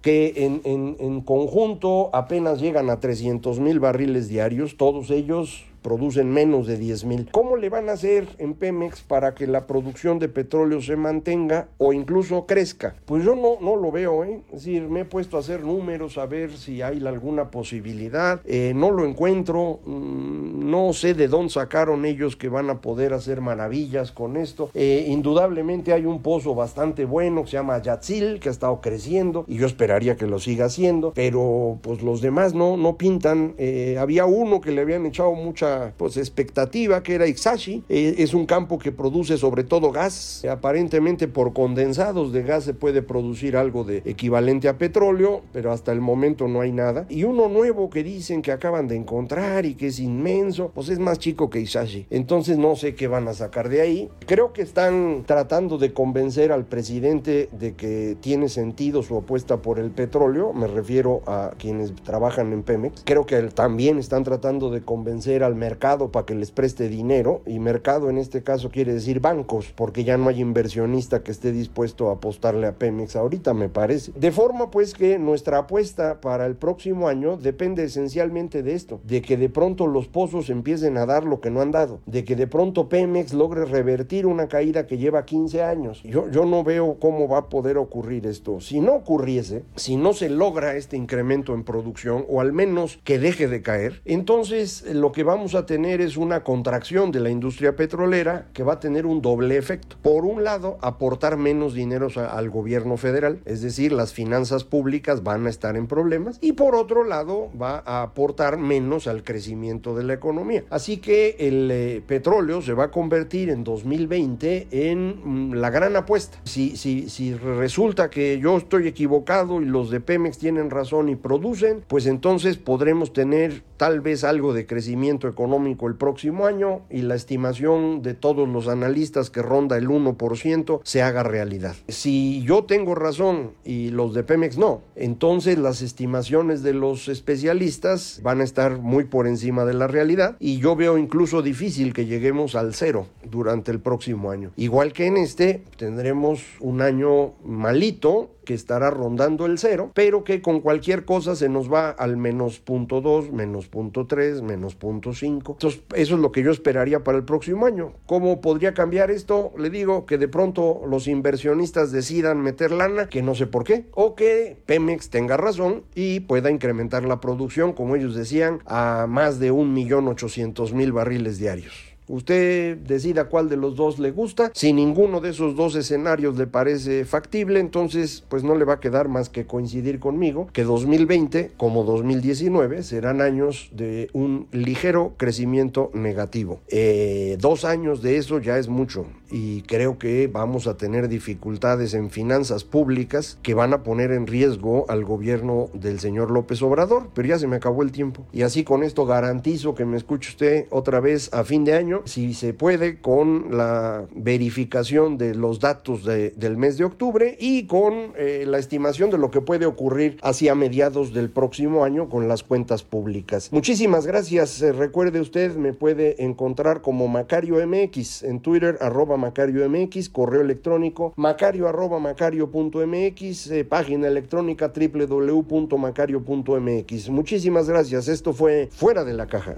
que 0.00 0.32
en, 0.36 0.62
en, 0.64 0.96
en 0.98 1.20
conjunto 1.20 2.10
apenas 2.12 2.60
llegan 2.60 2.88
a 2.90 3.00
300 3.00 3.60
mil 3.60 3.80
barriles 3.80 4.28
diarios, 4.28 4.76
todos 4.76 5.10
ellos 5.10 5.64
producen 5.82 6.30
menos 6.30 6.66
de 6.66 6.76
10 6.76 7.04
mil. 7.04 7.28
¿Cómo 7.30 7.56
le 7.56 7.68
van 7.68 7.88
a 7.88 7.92
hacer 7.92 8.26
en 8.38 8.54
Pemex 8.54 9.00
para 9.02 9.34
que 9.34 9.46
la 9.46 9.66
producción 9.66 10.18
de 10.18 10.28
petróleo 10.28 10.80
se 10.80 10.96
mantenga 10.96 11.68
o 11.78 11.92
incluso 11.92 12.46
crezca? 12.46 12.94
Pues 13.04 13.24
yo 13.24 13.34
no, 13.34 13.58
no 13.60 13.76
lo 13.76 13.90
veo, 13.90 14.24
¿eh? 14.24 14.40
Es 14.48 14.64
decir, 14.64 14.88
me 14.88 15.00
he 15.00 15.04
puesto 15.04 15.36
a 15.36 15.40
hacer 15.40 15.62
números 15.64 16.18
a 16.18 16.26
ver 16.26 16.56
si 16.56 16.82
hay 16.82 17.04
alguna 17.06 17.50
posibilidad. 17.50 18.40
Eh, 18.44 18.72
no 18.74 18.90
lo 18.90 19.04
encuentro. 19.04 19.80
Mm, 19.84 20.70
no 20.70 20.92
sé 20.92 21.14
de 21.14 21.28
dónde 21.28 21.50
sacaron 21.52 22.04
ellos 22.04 22.36
que 22.36 22.48
van 22.48 22.70
a 22.70 22.80
poder 22.80 23.12
hacer 23.12 23.40
maravillas 23.40 24.12
con 24.12 24.36
esto. 24.36 24.70
Eh, 24.74 25.06
indudablemente 25.08 25.92
hay 25.92 26.06
un 26.06 26.22
pozo 26.22 26.54
bastante 26.54 27.04
bueno 27.04 27.42
que 27.42 27.50
se 27.50 27.56
llama 27.56 27.80
Yatzil, 27.80 28.40
que 28.40 28.48
ha 28.48 28.52
estado 28.52 28.80
creciendo 28.80 29.44
y 29.48 29.56
yo 29.56 29.66
esperaría 29.66 30.16
que 30.16 30.26
lo 30.26 30.38
siga 30.38 30.66
haciendo, 30.66 31.12
pero 31.14 31.78
pues 31.82 32.02
los 32.02 32.20
demás 32.20 32.54
no, 32.54 32.76
no 32.76 32.96
pintan. 32.96 33.54
Eh, 33.58 33.96
había 33.98 34.26
uno 34.26 34.60
que 34.60 34.72
le 34.72 34.82
habían 34.82 35.06
echado 35.06 35.32
mucha 35.32 35.69
pues, 35.96 36.16
expectativa 36.16 37.02
que 37.02 37.14
era 37.14 37.26
Ixashi. 37.26 37.84
Eh, 37.88 38.16
es 38.18 38.34
un 38.34 38.46
campo 38.46 38.78
que 38.78 38.92
produce 38.92 39.36
sobre 39.38 39.64
todo 39.64 39.92
gas. 39.92 40.44
Aparentemente 40.50 41.28
por 41.28 41.52
condensados 41.52 42.32
de 42.32 42.42
gas 42.42 42.64
se 42.64 42.74
puede 42.74 43.02
producir 43.02 43.56
algo 43.56 43.84
de 43.84 44.02
equivalente 44.04 44.68
a 44.68 44.78
petróleo, 44.78 45.42
pero 45.52 45.72
hasta 45.72 45.92
el 45.92 46.00
momento 46.00 46.48
no 46.48 46.60
hay 46.60 46.72
nada. 46.72 47.06
Y 47.08 47.24
uno 47.24 47.48
nuevo 47.48 47.90
que 47.90 48.02
dicen 48.02 48.42
que 48.42 48.52
acaban 48.52 48.88
de 48.88 48.96
encontrar 48.96 49.66
y 49.66 49.74
que 49.74 49.88
es 49.88 50.00
inmenso, 50.00 50.70
pues 50.74 50.88
es 50.88 50.98
más 50.98 51.18
chico 51.18 51.50
que 51.50 51.60
Ixashi. 51.60 52.06
Entonces 52.10 52.58
no 52.58 52.76
sé 52.76 52.94
qué 52.94 53.08
van 53.08 53.28
a 53.28 53.34
sacar 53.34 53.68
de 53.68 53.80
ahí. 53.80 54.10
Creo 54.26 54.52
que 54.52 54.62
están 54.62 55.24
tratando 55.26 55.78
de 55.78 55.92
convencer 55.92 56.52
al 56.52 56.64
presidente 56.66 57.48
de 57.52 57.74
que 57.74 58.16
tiene 58.20 58.48
sentido 58.48 59.02
su 59.02 59.16
apuesta 59.16 59.58
por 59.58 59.78
el 59.78 59.90
petróleo. 59.90 60.52
Me 60.52 60.66
refiero 60.66 61.22
a 61.26 61.52
quienes 61.58 61.94
trabajan 61.94 62.52
en 62.52 62.62
Pemex. 62.62 63.02
Creo 63.04 63.26
que 63.26 63.40
también 63.42 63.98
están 63.98 64.24
tratando 64.24 64.70
de 64.70 64.82
convencer 64.82 65.42
al 65.42 65.54
mercado 65.60 66.10
para 66.10 66.26
que 66.26 66.34
les 66.34 66.50
preste 66.50 66.88
dinero 66.88 67.42
y 67.46 67.60
mercado 67.60 68.08
en 68.08 68.18
este 68.18 68.42
caso 68.42 68.70
quiere 68.70 68.94
decir 68.94 69.20
bancos 69.20 69.72
porque 69.76 70.02
ya 70.02 70.16
no 70.16 70.28
hay 70.28 70.40
inversionista 70.40 71.22
que 71.22 71.30
esté 71.30 71.52
dispuesto 71.52 72.08
a 72.08 72.14
apostarle 72.14 72.66
a 72.66 72.72
Pemex 72.72 73.14
ahorita 73.14 73.54
me 73.54 73.68
parece. 73.68 74.12
De 74.16 74.32
forma 74.32 74.70
pues 74.70 74.94
que 74.94 75.18
nuestra 75.18 75.58
apuesta 75.58 76.20
para 76.20 76.46
el 76.46 76.56
próximo 76.56 77.08
año 77.08 77.36
depende 77.36 77.84
esencialmente 77.84 78.62
de 78.62 78.74
esto, 78.74 79.00
de 79.04 79.20
que 79.22 79.36
de 79.36 79.50
pronto 79.50 79.86
los 79.86 80.08
pozos 80.08 80.48
empiecen 80.50 80.96
a 80.96 81.06
dar 81.06 81.24
lo 81.24 81.40
que 81.40 81.50
no 81.50 81.60
han 81.60 81.70
dado, 81.70 82.00
de 82.06 82.24
que 82.24 82.36
de 82.36 82.46
pronto 82.46 82.88
Pemex 82.88 83.34
logre 83.34 83.66
revertir 83.66 84.26
una 84.26 84.48
caída 84.48 84.86
que 84.86 84.98
lleva 84.98 85.26
15 85.26 85.62
años. 85.62 86.02
Yo, 86.02 86.30
yo 86.30 86.46
no 86.46 86.64
veo 86.64 86.96
cómo 86.98 87.28
va 87.28 87.38
a 87.38 87.48
poder 87.48 87.76
ocurrir 87.76 88.26
esto. 88.26 88.60
Si 88.60 88.80
no 88.80 88.94
ocurriese, 88.94 89.64
si 89.76 89.96
no 89.96 90.14
se 90.14 90.30
logra 90.30 90.76
este 90.76 90.96
incremento 90.96 91.54
en 91.54 91.64
producción 91.64 92.24
o 92.28 92.40
al 92.40 92.52
menos 92.52 92.98
que 93.04 93.18
deje 93.18 93.46
de 93.46 93.62
caer, 93.62 94.00
entonces 94.04 94.84
lo 94.94 95.12
que 95.12 95.22
vamos 95.22 95.49
a 95.54 95.66
tener 95.66 96.00
es 96.00 96.16
una 96.16 96.44
contracción 96.44 97.10
de 97.10 97.20
la 97.20 97.30
industria 97.30 97.76
petrolera 97.76 98.46
que 98.52 98.62
va 98.62 98.74
a 98.74 98.80
tener 98.80 99.06
un 99.06 99.20
doble 99.20 99.56
efecto. 99.56 99.96
Por 100.02 100.24
un 100.24 100.44
lado, 100.44 100.78
aportar 100.80 101.36
menos 101.36 101.74
dinero 101.74 102.08
al 102.16 102.50
gobierno 102.50 102.96
federal, 102.96 103.40
es 103.44 103.62
decir, 103.62 103.92
las 103.92 104.12
finanzas 104.12 104.64
públicas 104.64 105.22
van 105.22 105.46
a 105.46 105.50
estar 105.50 105.76
en 105.76 105.86
problemas, 105.86 106.38
y 106.40 106.52
por 106.52 106.74
otro 106.74 107.04
lado, 107.04 107.50
va 107.60 107.82
a 107.84 108.02
aportar 108.02 108.58
menos 108.58 109.06
al 109.06 109.22
crecimiento 109.24 109.96
de 109.96 110.04
la 110.04 110.14
economía. 110.14 110.64
Así 110.70 110.98
que 110.98 111.36
el 111.38 111.70
eh, 111.70 112.02
petróleo 112.06 112.62
se 112.62 112.72
va 112.72 112.84
a 112.84 112.90
convertir 112.90 113.50
en 113.50 113.64
2020 113.64 114.68
en 114.70 115.50
mm, 115.50 115.54
la 115.54 115.70
gran 115.70 115.96
apuesta. 115.96 116.38
Si, 116.44 116.76
si, 116.76 117.08
si 117.08 117.34
resulta 117.34 118.10
que 118.10 118.38
yo 118.38 118.56
estoy 118.56 118.86
equivocado 118.86 119.60
y 119.60 119.64
los 119.64 119.90
de 119.90 120.00
Pemex 120.00 120.38
tienen 120.38 120.70
razón 120.70 121.08
y 121.08 121.16
producen, 121.16 121.84
pues 121.88 122.06
entonces 122.06 122.56
podremos 122.56 123.12
tener 123.12 123.62
tal 123.76 124.00
vez 124.00 124.24
algo 124.24 124.52
de 124.52 124.66
crecimiento 124.66 125.26
económico 125.26 125.39
económico 125.40 125.88
el 125.88 125.94
próximo 125.94 126.44
año 126.44 126.82
y 126.90 127.00
la 127.00 127.14
estimación 127.14 128.02
de 128.02 128.12
todos 128.12 128.46
los 128.46 128.68
analistas 128.68 129.30
que 129.30 129.40
ronda 129.40 129.78
el 129.78 129.88
1% 129.88 130.80
se 130.84 131.00
haga 131.00 131.22
realidad. 131.22 131.76
Si 131.88 132.42
yo 132.42 132.64
tengo 132.64 132.94
razón 132.94 133.52
y 133.64 133.88
los 133.88 134.12
de 134.12 134.22
Pemex 134.22 134.58
no, 134.58 134.82
entonces 134.96 135.56
las 135.56 135.80
estimaciones 135.80 136.62
de 136.62 136.74
los 136.74 137.08
especialistas 137.08 138.20
van 138.22 138.42
a 138.42 138.44
estar 138.44 138.80
muy 138.80 139.04
por 139.04 139.26
encima 139.26 139.64
de 139.64 139.72
la 139.72 139.86
realidad 139.86 140.36
y 140.40 140.58
yo 140.58 140.76
veo 140.76 140.98
incluso 140.98 141.40
difícil 141.40 141.94
que 141.94 142.04
lleguemos 142.04 142.54
al 142.54 142.74
cero 142.74 143.06
durante 143.24 143.70
el 143.70 143.80
próximo 143.80 144.30
año. 144.30 144.52
Igual 144.56 144.92
que 144.92 145.06
en 145.06 145.16
este, 145.16 145.64
tendremos 145.78 146.42
un 146.60 146.82
año 146.82 147.32
malito 147.42 148.28
que 148.44 148.54
estará 148.54 148.90
rondando 148.90 149.46
el 149.46 149.58
cero, 149.58 149.92
pero 149.94 150.24
que 150.24 150.42
con 150.42 150.60
cualquier 150.60 151.04
cosa 151.04 151.36
se 151.36 151.48
nos 151.48 151.72
va 151.72 151.90
al 151.90 152.16
menos 152.16 152.58
punto 152.58 153.00
2, 153.00 153.30
menos 153.30 153.68
punto 153.68 154.08
3, 154.08 154.42
menos 154.42 154.74
punto 154.74 155.12
5. 155.12 155.29
Entonces, 155.38 155.82
eso 155.94 156.14
es 156.14 156.20
lo 156.20 156.32
que 156.32 156.42
yo 156.42 156.50
esperaría 156.50 157.04
para 157.04 157.18
el 157.18 157.24
próximo 157.24 157.66
año. 157.66 157.92
¿Cómo 158.06 158.40
podría 158.40 158.74
cambiar 158.74 159.10
esto? 159.10 159.52
Le 159.58 159.70
digo 159.70 160.06
que 160.06 160.18
de 160.18 160.28
pronto 160.28 160.82
los 160.88 161.06
inversionistas 161.06 161.92
decidan 161.92 162.42
meter 162.42 162.72
lana, 162.72 163.08
que 163.08 163.22
no 163.22 163.34
sé 163.34 163.46
por 163.46 163.64
qué, 163.64 163.86
o 163.92 164.14
que 164.14 164.56
Pemex 164.66 165.10
tenga 165.10 165.36
razón 165.36 165.84
y 165.94 166.20
pueda 166.20 166.50
incrementar 166.50 167.04
la 167.04 167.20
producción, 167.20 167.72
como 167.72 167.96
ellos 167.96 168.14
decían, 168.14 168.60
a 168.66 169.06
más 169.08 169.38
de 169.38 169.50
un 169.50 169.72
millón 169.72 170.08
ochocientos 170.08 170.72
mil 170.72 170.92
barriles 170.92 171.38
diarios. 171.38 171.89
Usted 172.10 172.76
decida 172.76 173.26
cuál 173.26 173.48
de 173.48 173.56
los 173.56 173.76
dos 173.76 174.00
le 174.00 174.10
gusta. 174.10 174.50
Si 174.52 174.72
ninguno 174.72 175.20
de 175.20 175.30
esos 175.30 175.54
dos 175.54 175.76
escenarios 175.76 176.36
le 176.36 176.48
parece 176.48 177.04
factible, 177.04 177.60
entonces 177.60 178.24
pues 178.28 178.42
no 178.42 178.56
le 178.56 178.64
va 178.64 178.74
a 178.74 178.80
quedar 178.80 179.08
más 179.08 179.28
que 179.28 179.46
coincidir 179.46 180.00
conmigo 180.00 180.48
que 180.52 180.64
2020 180.64 181.52
como 181.56 181.84
2019 181.84 182.82
serán 182.82 183.20
años 183.20 183.68
de 183.70 184.10
un 184.12 184.48
ligero 184.50 185.14
crecimiento 185.18 185.92
negativo. 185.94 186.58
Eh, 186.66 187.36
dos 187.40 187.64
años 187.64 188.02
de 188.02 188.16
eso 188.16 188.40
ya 188.40 188.58
es 188.58 188.68
mucho 188.68 189.06
y 189.30 189.62
creo 189.62 189.98
que 189.98 190.26
vamos 190.26 190.66
a 190.66 190.76
tener 190.76 191.08
dificultades 191.08 191.94
en 191.94 192.10
finanzas 192.10 192.64
públicas 192.64 193.38
que 193.42 193.54
van 193.54 193.72
a 193.72 193.82
poner 193.82 194.10
en 194.10 194.26
riesgo 194.26 194.86
al 194.88 195.04
gobierno 195.04 195.68
del 195.72 196.00
señor 196.00 196.30
López 196.30 196.62
Obrador, 196.62 197.10
pero 197.14 197.28
ya 197.28 197.38
se 197.38 197.46
me 197.46 197.56
acabó 197.56 197.82
el 197.82 197.92
tiempo. 197.92 198.26
Y 198.32 198.42
así 198.42 198.64
con 198.64 198.82
esto 198.82 199.06
garantizo 199.06 199.74
que 199.74 199.84
me 199.84 199.96
escuche 199.96 200.30
usted 200.30 200.66
otra 200.70 201.00
vez 201.00 201.32
a 201.32 201.44
fin 201.44 201.64
de 201.64 201.74
año, 201.74 201.99
si 202.06 202.34
se 202.34 202.54
puede, 202.54 203.00
con 203.00 203.56
la 203.56 204.06
verificación 204.14 205.18
de 205.18 205.34
los 205.34 205.60
datos 205.60 206.04
del 206.04 206.56
mes 206.56 206.78
de 206.78 206.84
octubre 206.84 207.36
y 207.38 207.66
con 207.66 208.12
eh, 208.16 208.44
la 208.46 208.58
estimación 208.58 209.10
de 209.10 209.18
lo 209.18 209.30
que 209.30 209.40
puede 209.40 209.66
ocurrir 209.66 210.18
hacia 210.22 210.54
mediados 210.54 211.12
del 211.12 211.30
próximo 211.30 211.84
año 211.84 212.08
con 212.08 212.28
las 212.28 212.42
cuentas 212.42 212.82
públicas. 212.82 213.52
Muchísimas 213.52 214.06
gracias. 214.06 214.62
Eh, 214.62 214.72
recuerde 214.72 215.20
usted, 215.20 215.56
me 215.56 215.72
puede 215.72 216.24
encontrar 216.24 216.82
como 216.82 217.08
Macario 217.08 217.56
MX 217.66 218.24
en 218.24 218.40
Twitter, 218.40 218.78
arroba 218.80 219.16
Macario 219.16 219.68
MX, 219.68 220.08
correo 220.08 220.40
electrónico 220.40 221.12
macario 221.16 221.68
arroba 221.68 221.98
macario.mx, 221.98 223.50
eh, 223.50 223.64
página 223.64 224.08
electrónica 224.08 224.72
www.macario.mx. 224.74 227.10
Muchísimas 227.10 227.68
gracias. 227.68 228.08
Esto 228.08 228.32
fue 228.32 228.68
Fuera 228.72 229.04
de 229.04 229.12
la 229.14 229.26
Caja. 229.26 229.56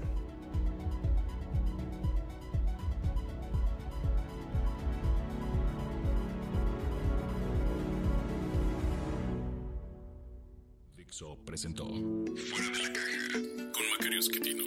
Presentó 11.53 11.85
Fuera 11.85 12.69
de 12.71 12.79
la 12.81 12.93
Caja 12.93 13.71
con 13.73 13.89
Macario 13.91 14.19
Esquetino. 14.19 14.63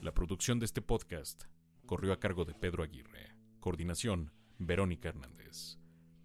La 0.00 0.12
producción 0.12 0.60
de 0.60 0.66
este 0.66 0.80
podcast 0.80 1.42
corrió 1.86 2.12
a 2.12 2.20
cargo 2.20 2.44
de 2.44 2.54
Pedro 2.54 2.84
Aguirre. 2.84 3.32
Coordinación, 3.58 4.30
Verónica 4.60 5.08
Hernández. 5.08 5.76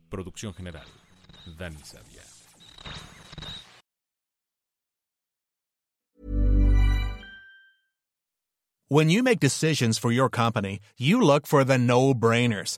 Producción 0.10 0.54
general, 0.54 0.86
Dani 1.58 1.82
Sadia. 1.84 2.22
When 8.90 9.10
you 9.10 9.24
make 9.24 9.40
decisions 9.40 9.98
for 9.98 10.12
your 10.12 10.30
company, 10.30 10.82
you 11.00 11.20
look 11.20 11.48
for 11.48 11.66
the 11.66 11.80
no-brainers. 11.80 12.78